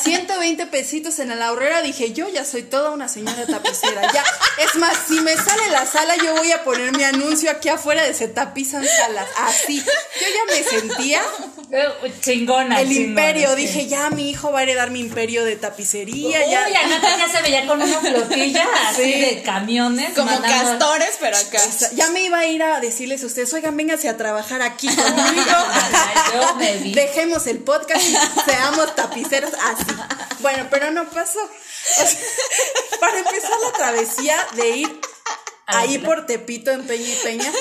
[0.03, 1.81] 120 pesitos en la horrera.
[1.81, 4.11] Dije, yo ya soy toda una señora tapicera.
[4.13, 4.23] Ya,
[4.63, 8.03] es más, si me sale la sala, yo voy a poner mi anuncio aquí afuera
[8.03, 9.27] de se tapizan salas.
[9.37, 9.77] Así.
[9.79, 11.21] Yo ya me sentía
[11.69, 12.79] Eh, Chingona.
[12.81, 13.49] el chingona, imperio.
[13.55, 13.61] sí.
[13.63, 16.39] Dije, ya mi hijo va a heredar mi imperio de tapicería.
[16.39, 16.65] Uy, ya.
[16.85, 19.19] Anata ya se veía con una flotilla así Sí.
[19.21, 20.13] de camiones.
[20.13, 21.59] Como mandando- castores, pero acá.
[21.67, 24.61] O sea, ya me iba a ir a decirles a ustedes, oigan, vénganse a trabajar
[24.61, 25.57] aquí conmigo.
[26.93, 28.15] Dejemos el podcast y
[28.49, 29.85] seamos tapiceros así.
[30.39, 31.39] Bueno, pero no pasó.
[31.41, 32.19] O sea,
[32.99, 35.01] para empezar la travesía de ir
[35.67, 37.51] ahí la- por Tepito en Peña y Peña,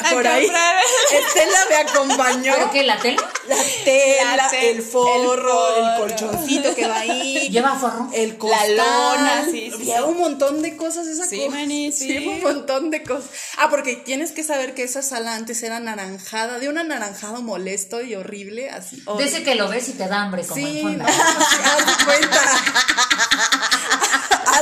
[0.00, 0.44] A por ahí.
[1.12, 2.52] Estela me acompañó.
[2.54, 2.82] ¿Pero qué?
[2.82, 3.22] ¿La tela?
[3.48, 7.48] La tela, La te- el forro, el, colchoncito que va ahí.
[7.50, 8.08] ¿Lleva forro?
[8.12, 11.50] El costal, lona, sí, sí, Lleva un montón de cosas esa Sí, cosa.
[11.58, 12.08] maní, sí.
[12.08, 13.30] Lleva un montón de cosas.
[13.58, 18.00] Ah, porque tienes que saber que esa sala antes era naranjada, de un anaranjado molesto
[18.02, 19.02] y horrible, así.
[19.06, 19.30] Horrible.
[19.30, 22.40] ese que lo ves y te da hambre como Sí, en no, haz de cuenta.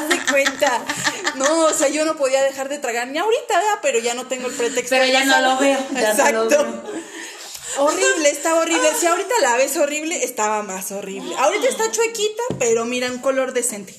[0.01, 0.85] Haz de cuenta.
[1.37, 3.79] No, o sea, yo no podía dejar de tragar ni ahorita, ¿verdad?
[3.83, 4.97] pero ya no tengo el pretexto.
[4.97, 6.83] Pero ya no lo veo, ya no lo Exacto.
[7.79, 8.89] Horrible, está horrible.
[8.99, 11.35] Si ahorita la ves horrible, estaba más horrible.
[11.39, 13.95] Ahorita está chuequita, pero mira, un color decente.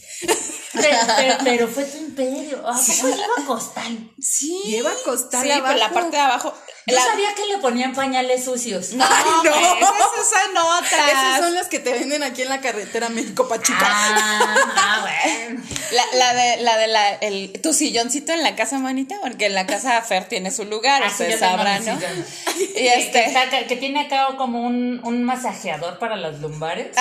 [0.74, 2.60] Pero, pero- pero fue tu imperio.
[2.68, 4.10] ¿A poco lleva costal?
[4.22, 4.62] Sí.
[4.66, 5.94] Lleva costal Sí, pero la abajo.
[5.94, 6.54] parte de abajo.
[6.88, 8.94] Yo la- sabía que le ponían pañales sucios.
[8.94, 9.52] No, Ay, no.
[9.52, 11.10] esas son otras.
[11.10, 13.80] Esas son las que te venden aquí en la carretera México Pachuca.
[13.86, 15.00] Ah, ah,
[15.36, 15.62] bueno.
[15.92, 19.56] La, la de, la de la, el, tu silloncito en la casa, manita, porque en
[19.56, 22.00] la casa Fer tiene su lugar, Así ustedes sabrán, ¿no?
[22.62, 26.40] Y Que, que este, está acá- que tiene acá como un, un masajeador para las
[26.40, 26.96] lumbares.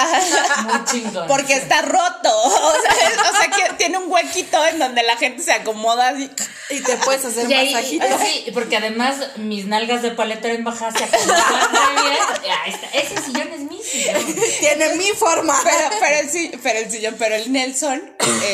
[0.64, 1.26] Muy chingón.
[1.28, 5.42] porque está roto, o sea, o sea que tiene un huequito en donde la gente
[5.42, 6.30] se acomoda así.
[6.70, 8.06] Y te puedes hacer Y ahí- masajito.
[8.24, 12.16] sí, porque además mis nalgas de paletera en baja se acomodan muy bien.
[12.64, 12.86] Ahí está.
[12.88, 14.34] Ese sillón es mi sillón.
[14.60, 15.58] Tiene mi forma.
[15.64, 18.00] Pero, pero, el, si- pero el sillón, pero el Nelson,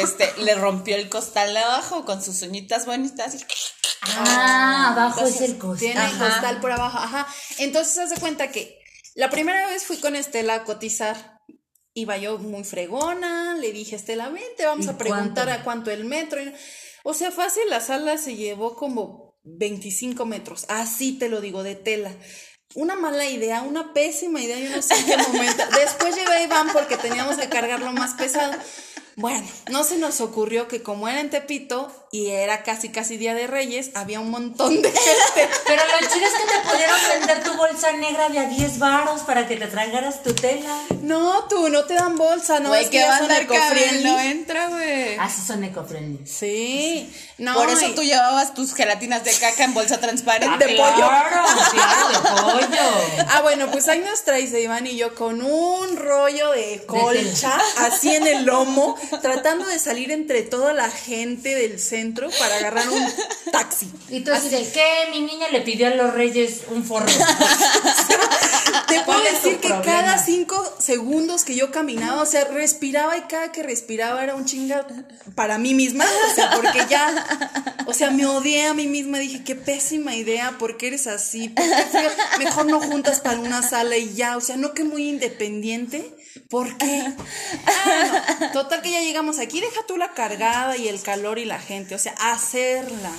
[0.02, 3.34] este, le rompió el costal de abajo con sus uñitas bonitas.
[3.34, 3.44] y-
[4.18, 5.78] Ah, abajo es el costal.
[5.78, 7.26] Tiene el costal por abajo, ajá.
[7.58, 8.78] Entonces, haz de cuenta que
[9.14, 11.35] la primera vez fui con Estela a cotizar.
[11.98, 15.60] Iba yo muy fregona, le dije, Estela, vente, vamos ¿Y a preguntar cuánto?
[15.60, 16.42] a cuánto el metro.
[17.04, 21.74] O sea, fácil, la sala se llevó como 25 metros, así te lo digo, de
[21.74, 22.12] tela.
[22.74, 25.62] Una mala idea, una pésima idea, yo no sé en qué momento.
[25.80, 28.52] Después llevé a Iván porque teníamos que cargarlo más pesado.
[29.18, 33.34] Bueno, no se nos ocurrió que como era en Tepito y era casi casi Día
[33.34, 35.48] de Reyes, había un montón de gente.
[35.66, 39.22] Pero lo chido es que te pudieron vender tu bolsa negra de a 10 varos
[39.22, 40.82] para que te tragaras tu tela.
[41.00, 43.46] No, tú, no te dan bolsa, no Güey, es que va a andar
[44.02, 45.16] no entra, güey.
[45.16, 46.26] Así son eco-friendly.
[46.26, 47.54] Sí, no.
[47.54, 50.66] Por eso y- tú llevabas tus gelatinas de caca en bolsa transparente.
[50.66, 50.94] de pollo.
[51.06, 51.42] Claro,
[52.08, 53.26] de pollo.
[53.28, 58.14] Ah, bueno, pues ahí nos traes Iván y yo con un rollo de colcha, así
[58.14, 63.02] en el lomo, tratando de salir entre toda la gente del centro para agarrar un
[63.52, 63.90] taxi.
[64.08, 65.08] Y tú así de, ¿qué?
[65.10, 67.06] Mi niña le pidió a los reyes un forro.
[68.88, 69.84] Te puedo ¿Cuál es tu decir que problema?
[69.84, 74.44] cada cinco segundos que yo caminaba, o sea, respiraba y cada que respiraba era un
[74.44, 74.86] chinga
[75.34, 77.65] para mí misma, o sea, porque ya,
[77.96, 81.48] sea, me odié a mí misma, dije, qué pésima idea, ¿por qué eres así?
[81.48, 84.84] ¿Por qué fue- mejor no juntas para una sala y ya, o sea, no que
[84.84, 86.14] muy independiente,
[86.50, 87.12] ¿por qué?
[87.66, 88.50] Ah, no.
[88.52, 91.94] Total que ya llegamos aquí, deja tú la cargada y el calor y la gente,
[91.94, 93.10] o sea, hacerla,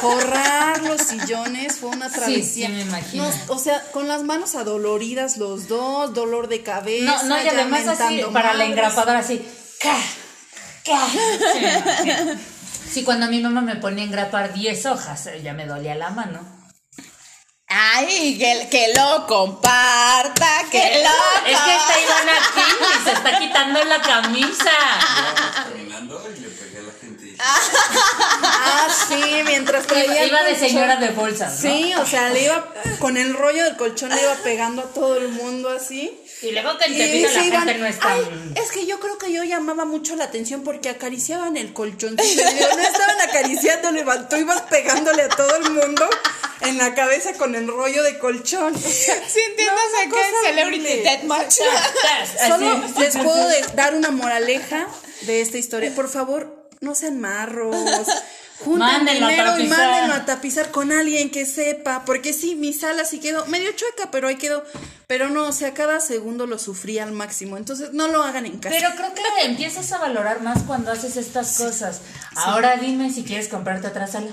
[0.00, 2.66] forrar los sillones fue una Sí, travesía.
[2.68, 3.24] sí, me imagino.
[3.24, 7.04] Nos- o sea, con las manos adoloridas los dos, dolor de cabeza.
[7.04, 9.40] No, no, y además así, para la engrapadora así,
[9.80, 9.96] ¡ca!
[10.84, 11.06] ¡ca!
[12.02, 12.10] Sí.
[12.90, 16.10] Sí, cuando mi mamá me ponía a engrapar 10 hojas, eh, ya me dolía la
[16.10, 16.40] mano.
[17.68, 23.38] Ay, que, que lo comparta, que lo Es que está Iván aquí y se está
[23.38, 24.70] quitando la camisa.
[25.54, 27.27] caminando y le pegué a la gente.
[27.40, 30.26] Ah, sí, mientras traía.
[30.26, 31.70] Iba de señora de bolsas, ¿no?
[31.70, 35.16] Sí, o sea, le iba con el rollo del colchón le iba pegando a todo
[35.16, 36.18] el mundo así.
[36.42, 38.12] Y luego que Y la gente no es tan...
[38.12, 42.14] "Ay, es que yo creo que yo llamaba mucho la atención porque acariciaban el colchón.
[42.14, 46.08] no estaban acariciando, levantó, ibas pegándole a todo el mundo
[46.60, 48.74] en la cabeza con el rollo de colchón.
[48.74, 51.02] O sea, Sí, entiendes no, Celebrity.
[51.02, 51.54] Deathmatch.
[52.48, 54.86] Solo les puedo dar una moraleja
[55.22, 55.92] de esta historia.
[55.94, 57.76] Por favor, no sean marros.
[58.60, 62.04] A dinero y mándenlo a tapizar con alguien que sepa.
[62.04, 64.64] Porque sí, mi sala sí quedó medio chueca, pero ahí quedó.
[65.06, 67.56] Pero no, o sea, cada segundo lo sufrí al máximo.
[67.56, 68.74] Entonces, no lo hagan en casa.
[68.76, 72.00] Pero creo que empiezas a valorar más cuando haces estas cosas.
[72.34, 74.30] Ahora dime si quieres comprarte otra sala.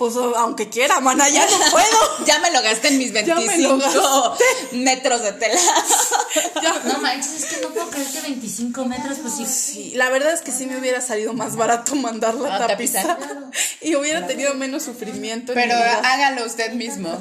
[0.00, 1.86] Pues aunque quiera, mana, ya no puedo.
[2.26, 4.36] Ya me lo gasté en mis Ya me lo 25
[4.72, 5.60] metros de tela.
[6.84, 9.46] No manches, es que no puedo creer que 25 metros, pues sí.
[9.46, 13.06] Sí, la verdad es que sí me hubiera salido más barato mandarla A a tapizar.
[13.06, 13.36] tapizar.
[13.82, 15.52] Y hubiera tenido menos sufrimiento.
[15.52, 17.18] en Pero hágalo usted mismo.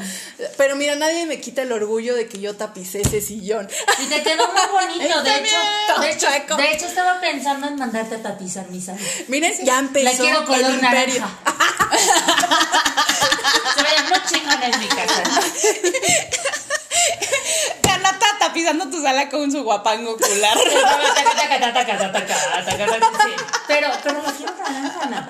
[0.58, 3.68] Pero mira, nadie me quita el orgullo de que yo tapicé ese sillón.
[4.04, 6.28] Y te quedó muy bonito, de hecho, de hecho.
[6.28, 6.56] Chueco.
[6.58, 9.00] De hecho, estaba pensando en mandarte a tapizar mi sala.
[9.28, 11.20] Miren, ya empezó La quiero color el imperio.
[11.22, 11.40] naranja.
[13.76, 14.20] Se veía muy
[14.74, 15.24] en mi casa.
[17.94, 20.58] Ana está tapizando tu sala con su guapango ocular.
[23.68, 25.28] Pero, pero la quiero naranja.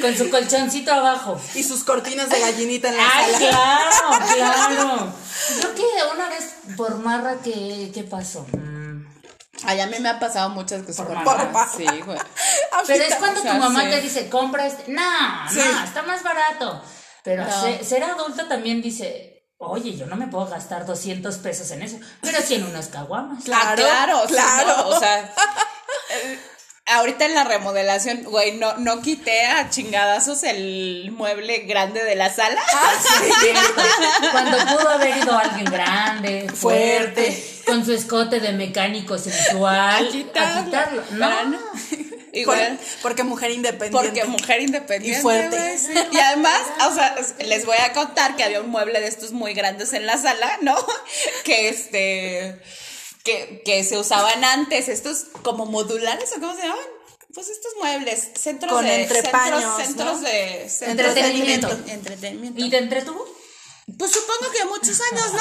[0.00, 1.40] Con su colchoncito abajo.
[1.54, 3.48] Y sus cortinas de gallinita en la Ay, sala.
[3.50, 5.12] claro, claro.
[5.58, 8.46] Creo que una vez por marra que, ¿qué pasó?
[9.64, 11.68] Ay, a mí me ha pasado muchas cosas Por por mamá.
[11.76, 12.18] Sí, güey.
[12.86, 13.90] Pero es cuando tu mamá sé.
[13.90, 14.90] te dice, compra este.
[14.90, 15.02] No,
[15.52, 15.58] Sí.
[15.58, 16.82] no, está más barato.
[17.22, 17.62] Pero No.
[17.62, 21.98] se- ser adulta también dice, oye, yo no me puedo gastar 200 pesos en eso.
[22.22, 23.40] Pero sí en unos caguamas.
[23.40, 24.76] Ah, Claro, claro, sí, claro.
[24.76, 25.34] no, o sea,
[26.90, 32.32] ahorita en la remodelación, güey, no, no quité a chingadazos el mueble grande de la
[32.32, 32.60] sala.
[32.74, 32.92] Ah,
[33.40, 33.82] Cierto.
[34.32, 37.62] Cuando pudo haber ido alguien grande, fuerte, Fuerte.
[37.66, 41.02] con su escote de mecánico sensual, a quitarlo.
[41.12, 41.58] No, Para no-
[42.32, 42.78] Igual.
[42.78, 44.08] Por- porque mujer independiente.
[44.08, 45.18] Porque mujer independiente.
[45.18, 45.78] Y fuerte.
[45.78, 45.92] sí.
[46.12, 49.52] Y además, o sea, les voy a contar que había un mueble de estos muy
[49.52, 50.76] grandes en la sala, ¿no?
[51.44, 52.56] Que este.
[53.24, 56.78] Que, que se usaban antes, estos como modulares, ¿o cómo se llaman?
[57.34, 59.02] Pues estos muebles, centros Con de.
[59.02, 60.28] entrepaños, centros, centros ¿no?
[60.28, 60.68] de.
[60.68, 61.70] centros de Entretenimiento.
[61.86, 62.64] Entretenimiento.
[62.64, 63.24] ¿Y te entretuvo?
[63.98, 65.40] Pues supongo que muchos años, ¿no?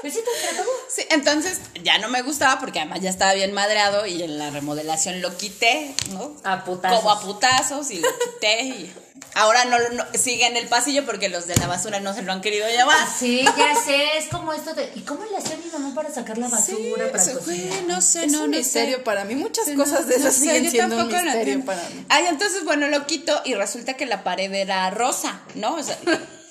[0.00, 0.72] Pues sí te entretuvo.
[0.88, 4.50] Sí, entonces ya no me gustaba porque además ya estaba bien madreado y en la
[4.50, 6.36] remodelación lo quité, ¿no?
[6.44, 6.98] A putazos.
[6.98, 8.94] Como a putazos y lo quité y
[9.34, 12.32] ahora no, no sigue en el pasillo porque los de la basura no se lo
[12.32, 12.96] han querido llevar.
[13.18, 14.90] Sí, ya sé, es como esto de.
[14.94, 17.82] ¿Y cómo le hacía mi mamá para sacar la basura, para eso, güey, cocinar?
[17.88, 19.02] no sé, Es no, un no misterio sé.
[19.02, 19.34] para mí.
[19.34, 22.06] Muchas Sí, cosas no, de esas no sé, siguen yo siendo un misterio para mí.
[22.08, 25.74] Ay, entonces, bueno, lo quito y resulta que la pared era rosa, ¿no?
[25.74, 25.98] O sea,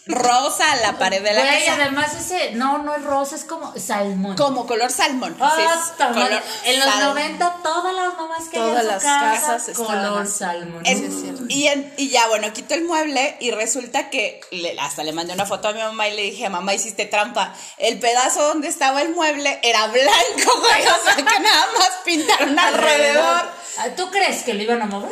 [0.05, 1.81] rosa la pared de la Güey, casa.
[1.81, 4.35] además ese, no, no es rosa, es como salmón.
[4.35, 5.33] Como color salmón.
[5.39, 7.15] Es color en los salmón.
[7.15, 10.85] 90 todas las mamás que Todas las casa, casas estaban color salmón.
[10.85, 11.43] Es- Sí, es cierto.
[11.47, 15.33] y, en- y ya, bueno, quito el mueble y resulta que le- hasta le mandé
[15.33, 17.53] una foto a mi mamá y le dije, mamá, hiciste trampa.
[17.77, 20.03] El pedazo donde estaba el mueble era blanco,
[20.59, 20.81] güey.
[20.87, 23.63] O sea, que nada más pintaron alrededor.
[23.79, 25.11] Ah, ¿Tú crees que lo iban a mover?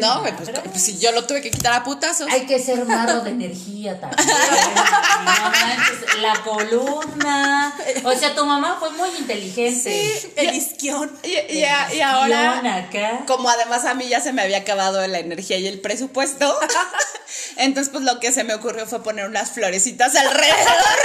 [0.00, 0.68] No, güey, pues, madre.
[0.70, 2.28] pues, si yo lo tuve que quitar a putazos.
[2.30, 4.28] Hay que ser mago de energía también.
[5.24, 7.74] No manches, la columna.
[8.04, 10.32] O sea, tu mamá fue muy inteligente.
[10.36, 11.16] El isquión.
[11.22, 13.20] Y, y a- y ahora, acá.
[13.26, 16.58] como además a mí ya se me había acabado la energía y el presupuesto,
[17.56, 20.56] entonces pues lo que se me ocurrió fue poner unas florecitas alrededor,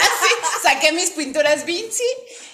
[0.02, 0.34] así.
[0.64, 2.04] Saqué mis pinturas Vinci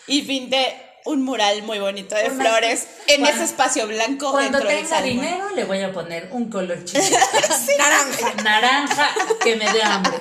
[0.07, 0.75] y pinté
[1.05, 4.77] un mural muy bonito de Una- flores en Cuando- ese espacio blanco Cuando dentro del
[4.85, 5.09] tenga salón.
[5.09, 7.03] dinero, le voy a poner un color chido.
[7.77, 8.33] Naranja.
[8.43, 9.09] Naranja
[9.43, 10.17] que me dé hambre.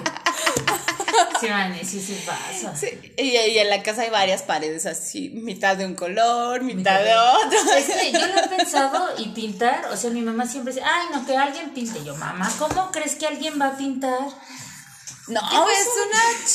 [1.40, 2.74] Sí, Vani, sí, sí pasa.
[2.74, 7.00] Sí, y, y en la casa hay varias paredes así, mitad de un color, mitad
[7.02, 7.58] de otro.
[7.76, 11.08] Es que yo lo he pensado y pintar, o sea, mi mamá siempre dice, ay,
[11.12, 12.02] no, que alguien pinte.
[12.04, 14.20] Yo, mamá, ¿cómo crees que alguien va a pintar?
[15.28, 16.46] No, es una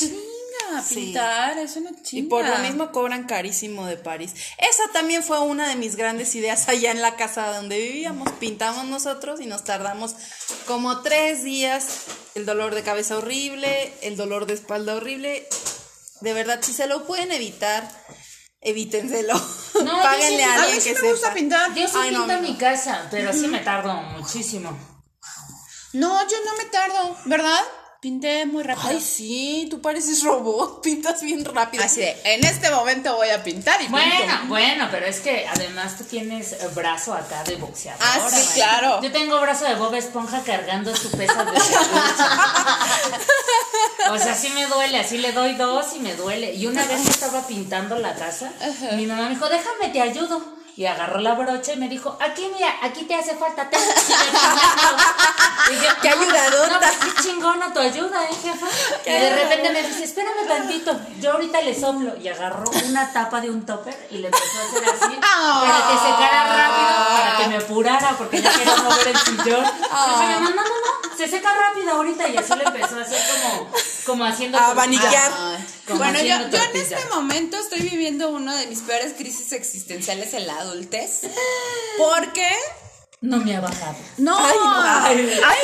[0.65, 0.95] chinga Sí.
[0.95, 2.25] pintar, es una chinga.
[2.25, 4.33] Y por lo mismo cobran carísimo de París.
[4.57, 8.31] Esa también fue una de mis grandes ideas allá en la casa donde vivíamos.
[8.33, 10.15] Pintamos nosotros y nos tardamos
[10.65, 11.85] como tres días.
[12.35, 15.47] El dolor de cabeza horrible, el dolor de espalda horrible.
[16.21, 17.87] De verdad, si se lo pueden evitar,
[18.61, 19.33] evítenselo.
[19.83, 21.33] No, Páguenle sí- a A alguien mí sí que me gusta sepa.
[21.35, 21.73] pintar.
[21.75, 22.57] Yo sí Ay, no, pinto mi no.
[22.57, 24.77] casa, pero sí me tardo muchísimo.
[25.93, 27.61] No, yo no me tardo, ¿verdad?
[27.99, 28.89] Pinté muy rápido.
[28.89, 31.83] Ay, sí, tú pareces robot, pintas bien rápido.
[31.83, 34.35] Así de, en este momento voy a pintar y Bueno, pinto.
[34.47, 37.99] bueno, pero es que además tú tienes eh, brazo acá de boxeador.
[38.01, 39.01] Ah, sí, claro.
[39.01, 41.51] Yo tengo brazo de Bob Esponja cargando su pesa de.
[44.11, 46.53] O sea, sí me duele, así le doy dos y me duele.
[46.53, 48.51] Y una vez que estaba pintando la casa,
[48.93, 50.56] mi mamá me dijo, déjame, te ayudo.
[50.77, 53.67] Y agarró la brocha y me dijo, aquí mira, aquí te hace falta.
[53.67, 53.79] ten".
[55.71, 56.67] Y yo, Qué "No, ayudadota".
[56.73, 58.67] No, pues qué chingona tu ayuda, eh, jefa.
[59.05, 62.15] Y de repente me dice, espérame tantito, yo ahorita le soplo.
[62.21, 65.97] Y agarró una tapa de un topper y le empezó a hacer así para que
[65.97, 69.65] secara rápido, para que me apurara, porque ya quería mover el sillón.
[69.65, 72.27] Y dijo, no, no, no, no, se seca rápido ahorita.
[72.29, 73.71] Y así le empezó a hacer como,
[74.05, 74.57] como haciendo.
[74.57, 75.31] A abaniquear.
[75.87, 80.33] como Bueno, yo, yo en este momento estoy viviendo una de mis peores crisis existenciales
[80.33, 81.21] en la adultez.
[81.97, 82.49] Porque.
[83.19, 83.95] No me ha bajado.
[84.17, 84.37] No.
[84.37, 84.83] Ay, no.
[84.85, 85.57] Ay, Ay,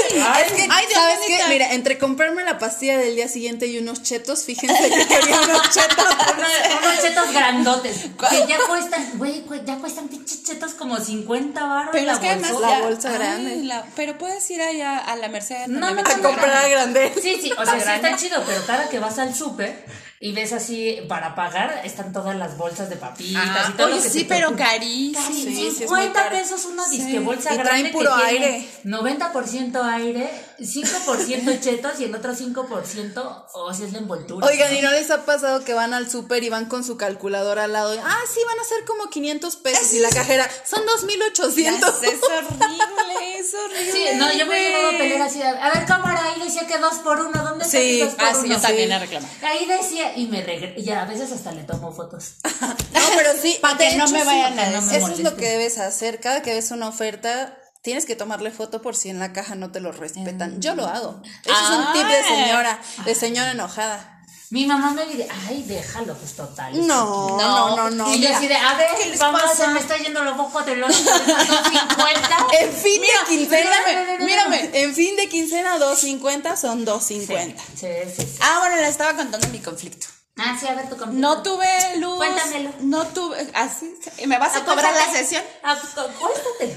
[0.47, 1.39] es que, ay, Dios ¿sabes qué?
[1.49, 5.69] Mira, entre comprarme la pastilla del día siguiente y unos chetos, fíjense que quería unos
[5.69, 6.05] chetos.
[6.35, 6.49] Unos,
[6.81, 7.97] unos chetos grandotes
[8.29, 12.29] que ya cuestan, güey, ya cuestan pinches chetos como 50 baros Pero la es que
[12.29, 12.51] además.
[12.59, 13.55] La ya- bolsa ay, grande.
[13.65, 15.67] la- pero puedes ir allá a la Merced.
[15.67, 17.01] No, no, venden A comprar grande.
[17.09, 17.21] grande.
[17.21, 19.85] Sí, sí, o sea, sí está chido, pero cada que vas al súper
[20.19, 23.95] y ves así para pagar, están todas las bolsas de papitas Ah, y todo oye,
[23.97, 25.25] lo que sí, pero carísimo.
[25.27, 26.29] Sí, sí, es muy 50 caro.
[26.35, 27.17] pesos una disque Sí.
[27.19, 28.69] bolsa Y traen grande puro que tiene aire.
[28.85, 30.29] 90% aire,
[30.65, 34.47] 5% chetos y el otro 5% o si es la envoltura.
[34.47, 37.65] Oigan, ¿y no les ha pasado que van al súper y van con su calculadora
[37.65, 37.93] al lado?
[37.93, 39.93] y, Ah, sí, van a ser como 500 pesos.
[39.93, 41.99] Y la cajera, son Ya 2800.
[41.99, 43.91] sé, Es horrible, es horrible.
[43.91, 45.41] Sí, no, yo me he llegado a pelear así.
[45.41, 47.43] A ver, cámara, ahí decía que dos por uno.
[47.43, 47.99] ¿Dónde está Sí.
[47.99, 48.55] dos por Ah, sí, uno?
[48.55, 48.91] yo también.
[48.91, 50.79] Ahí decía, y me regreso.
[50.79, 52.35] Y a veces hasta le tomo fotos.
[52.93, 53.57] No, pero sí.
[53.61, 55.11] Pa' de que no me sí, vayan a eso decir.
[55.13, 56.19] es lo que debes hacer.
[56.19, 59.71] Cada que ves una oferta, tienes que tomarle foto por si en la caja no
[59.71, 60.59] te lo respetan.
[60.61, 61.21] Yo lo hago.
[61.45, 62.27] Eso es un tip de Ah.
[62.27, 64.09] señora, de señora enojada.
[64.49, 66.85] Mi mamá me dice, ay, déjalo, pues total.
[66.85, 68.07] No, no, no, no.
[68.13, 68.37] y yo mira.
[68.37, 70.89] así de, a ver, ¿Qué les mamá, se me está yendo los bocos de los
[71.05, 72.47] 250.
[72.59, 74.69] En fin de quincena, mírame, mírame.
[74.83, 77.55] En fin de quincena, 2.50 son 2.50.
[77.75, 78.37] Sí, sí, sí.
[78.41, 80.05] Ah, bueno, le estaba contando mi conflicto.
[80.35, 81.21] Ah, sí, a ver tu conflicto.
[81.27, 81.67] No tuve
[81.97, 82.17] luz.
[82.17, 82.71] Cuéntamelo.
[82.81, 83.47] No tuve.
[83.53, 83.93] Así.
[84.17, 85.43] ¿Y me vas a cobrar la sesión?
[85.61, 86.75] Acuéstate.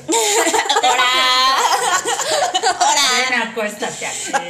[0.83, 1.03] Ahora.
[3.31, 4.33] Ven, acuéstate aquí.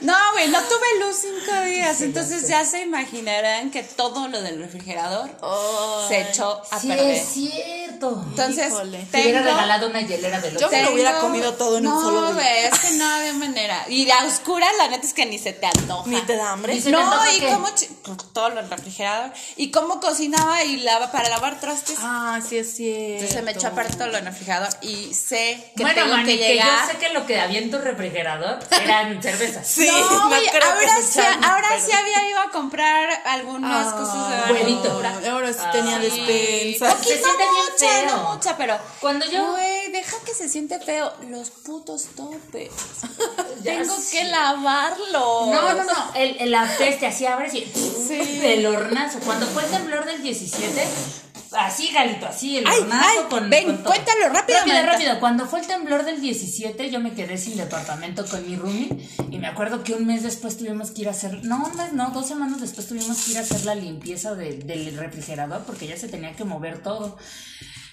[0.00, 2.02] No, güey, no tuve luz cinco días.
[2.02, 5.30] entonces ya se imaginarán que todo lo del refrigerador
[6.08, 7.10] se echó a Sí, perder.
[7.14, 8.22] es cierto.
[8.28, 8.98] Entonces, Híjole.
[9.10, 11.94] Te hubiera regalado una hielera de los Yo me lo hubiera comido todo en un
[11.94, 12.34] no, solo día.
[12.34, 13.82] güey, es que no había manera.
[13.88, 16.06] Y la oscura, la neta es que ni se te antoja.
[16.10, 16.76] Ni te da hambre.
[16.76, 17.73] ¿Se te No, y cómo
[18.32, 19.32] todo lo refrigerador.
[19.56, 21.96] Y cómo cocinaba y lava para lavar trastes.
[22.00, 23.12] Ah, sí es cierto.
[23.14, 24.68] Entonces se me echó a perder todo lo del refrigerador.
[24.82, 26.86] Y sé que bueno, tengo Mani, que que, llegar.
[26.86, 29.66] yo sé que lo que había en tu refrigerador eran cervezas.
[29.66, 34.28] Sí, no, no creo ahora, que sí, ahora sí había ido a comprar algunas cosas
[34.28, 35.28] de.
[35.30, 36.94] Ahora sí tenía despensa.
[36.94, 38.16] Poquito, siente bien mucha, feo.
[38.16, 38.78] no mucha, pero.
[39.00, 39.42] Cuando yo-
[40.04, 41.12] deja que se siente feo.
[41.30, 42.70] Los putos topes.
[43.62, 45.48] Tengo que lavarlos.
[45.48, 48.40] No, no, no, el, el- la peste así abres y Sí.
[48.44, 49.18] el hornazo.
[49.20, 50.84] Cuando fue el temblor del 17,
[51.52, 53.86] así Galito, así el Ay, hornazo ay, con ven, con todo.
[53.94, 54.92] cuéntalo rápido, Rápido, Marta.
[54.92, 55.20] rápido.
[55.20, 59.38] Cuando fue el temblor del 17, yo me quedé sin departamento con mi roomie y
[59.38, 62.10] me acuerdo que un mes después tuvimos que ir a hacer, no, un mes no,
[62.10, 65.96] dos semanas después tuvimos que ir a hacer la limpieza de- del refrigerador porque ya
[65.96, 67.16] se tenía que mover todo.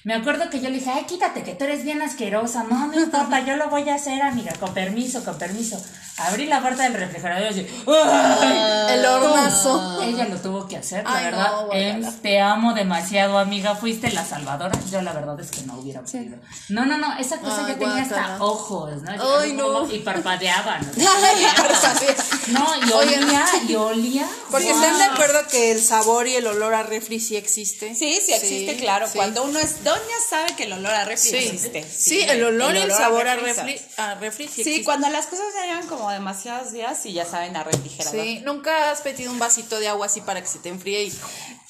[0.03, 2.63] Me acuerdo que yo le dije, ay, quítate, que tú eres bien asquerosa.
[2.63, 5.79] No, no importa, yo lo voy a hacer, amiga, con permiso, con permiso.
[6.17, 8.95] Abrí la puerta del refrigerador y así, ¡ay!
[8.97, 10.01] El hornazo.
[10.01, 11.53] Ella lo tuvo que hacer, la Ay, no, verdad.
[11.73, 13.75] Em, te amo demasiado, amiga.
[13.75, 14.77] Fuiste la salvadora.
[14.91, 16.37] Yo la verdad es que no hubiera podido.
[16.69, 17.17] No, no, no.
[17.17, 19.11] Esa cosa Ay, ya tenía hasta ojos, ¿no?
[19.39, 19.89] Ay, no.
[19.91, 20.79] Y parpadeaba,
[22.47, 22.51] ¿no?
[22.51, 24.27] No, y olía, y olía.
[24.49, 24.81] Porque Wow.
[24.83, 27.95] están de acuerdo que el sabor y el olor a refri sí existe.
[27.95, 29.07] Sí, sí existe, claro.
[29.07, 29.13] sí.
[29.15, 31.83] Cuando uno es doña sabe que el olor a refri Sí, existe.
[31.89, 33.99] sí, el olor y el sabor a refri refri, sabes.
[33.99, 37.63] a refri sí, cuando las cosas ya llevan como demasiados días y ya saben a
[37.63, 38.21] refrigerador.
[38.21, 41.13] Sí, nunca has metido un vasito de agua así para que se te enfríe y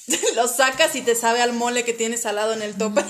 [0.34, 3.02] lo sacas y te sabe al mole que tienes al lado en el tope.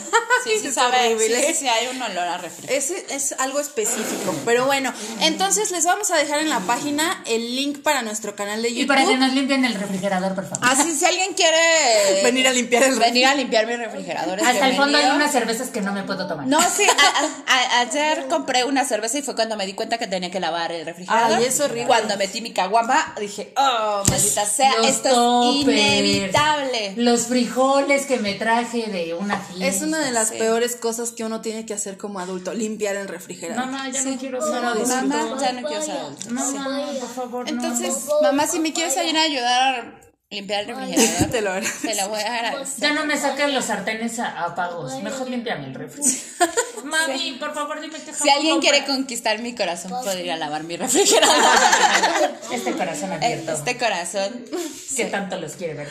[0.44, 1.46] Sí, sí, Es sabe, horrible.
[1.48, 2.66] sí, sí, hay un olor a refri.
[2.68, 4.34] Ese es algo específico.
[4.44, 8.60] Pero bueno, entonces les vamos a dejar en la página el link para nuestro canal
[8.62, 8.82] de YouTube.
[8.82, 10.68] Y para que nos limpien el refrigerador, por favor.
[10.68, 14.68] Así, si alguien quiere Venir a limpiar el venir a limpiar mi refrigerador, es Hasta
[14.68, 16.46] el fondo hay unas cervezas que no me puedo tomar.
[16.46, 20.06] No, sí, a- a- ayer compré una cerveza y fue cuando me di cuenta que
[20.06, 21.38] tenía que lavar el refrigerador.
[21.38, 21.86] Ay, es horrible.
[21.86, 26.81] Cuando metí mi caguama, dije, oh, maldita sea, Los esto es inevitable.
[26.96, 29.66] Los frijoles que me traje de una fiesta.
[29.66, 30.38] Es una de las Sí.
[30.38, 33.66] peores cosas que uno tiene que hacer como adulto, limpiar el refrigerador.
[33.66, 34.88] Mamá, ya no quiero ser adulto.
[34.88, 36.30] Mamá, ya no quiero ser adulto.
[36.30, 37.50] Mamá, por favor, no.
[37.50, 42.20] Entonces, mamá, si me quieres ayudar a limpiar el refrigerador, Te lo te lo voy
[42.20, 42.74] a agradecer.
[42.80, 45.00] Ya no me saques los sartenes a, a pagos.
[45.02, 46.02] Mejor límpiame el refri.
[46.84, 51.36] Mami, por favor, dime qué Si alguien quiere conquistar mi corazón, podría lavar mi refrigerador.
[52.52, 53.52] Este corazón abierto.
[53.52, 54.44] Este corazón,
[54.96, 55.88] Que tanto los quiere ver.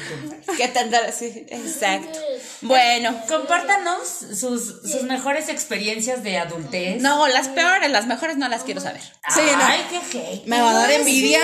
[0.57, 0.95] ¿qué tanto?
[1.17, 2.19] Sí, exacto.
[2.61, 7.01] Bueno, Compártanos sus, sus mejores experiencias de adultez.
[7.01, 9.01] no, las peores, las mejores no las quiero saber.
[9.01, 9.63] Sí, no.
[9.63, 10.45] Ay, qué hate.
[10.45, 11.39] Me va a dar envidia.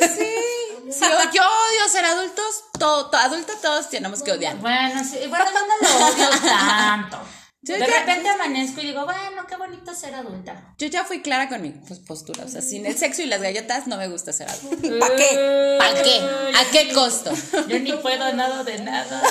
[0.00, 0.26] Sí,
[0.86, 4.56] yo, yo odio ser adultos, todo, to- adulto todos tenemos que odiar.
[4.56, 7.18] Bueno, sí, bueno, yo no lo odio tanto.
[7.64, 10.74] Yo de ya- repente amanezco y digo, bueno, qué bonito ser adulta.
[10.78, 13.40] Yo ya fui clara con mi pues, postura, o sea, sin el sexo y las
[13.40, 14.98] galletas no me gusta ser adulto.
[14.98, 15.76] ¿Para qué?
[15.78, 16.20] ¿Para qué?
[16.58, 17.30] ¿A qué costo?
[17.68, 19.22] Yo ni puedo nada de nada.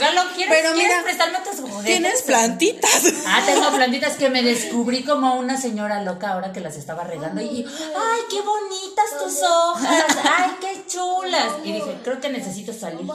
[0.00, 1.84] Galo, ¿quieres, Pero ¿quieres prestarme tus juguetes?
[1.84, 3.02] Tienes plantitas.
[3.26, 7.40] Ah, tengo plantitas que me descubrí como una señora loca ahora que las estaba regando
[7.40, 11.52] y, ay, qué bonitas tus hojas, ay, qué chulas.
[11.64, 13.06] Y dije, creo que necesito salir.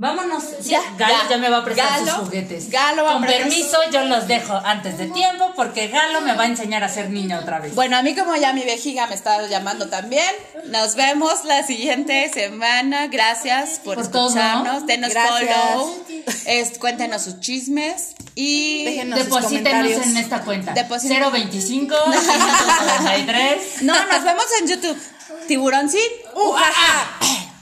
[0.00, 0.44] Vámonos.
[0.62, 1.28] Sí, Ya, Galo ya.
[1.30, 2.70] ya me va a prestar Galo, sus juguetes.
[2.70, 6.44] Galo va a Con permiso, yo los dejo antes de tiempo porque Galo me va
[6.44, 7.74] a enseñar a ser niña otra vez.
[7.74, 10.24] Bueno, a mí como ya mi vejiga me está llamando también,
[10.66, 13.08] nos vemos la siguiente semana.
[13.08, 14.28] Gracias por, Por todo.
[14.28, 14.86] escucharnos.
[14.86, 15.50] Denos Gracias.
[15.72, 16.04] follow.
[16.46, 20.06] Es- cuéntenos sus chismes y Déjenos sus Deposítenos comentarios.
[20.06, 20.74] en esta cuenta.
[20.74, 24.98] Depositen- 025 593 no, nos vemos en YouTube.
[25.48, 25.98] Tiburón sí.
[26.36, 27.18] ¡Ujaja!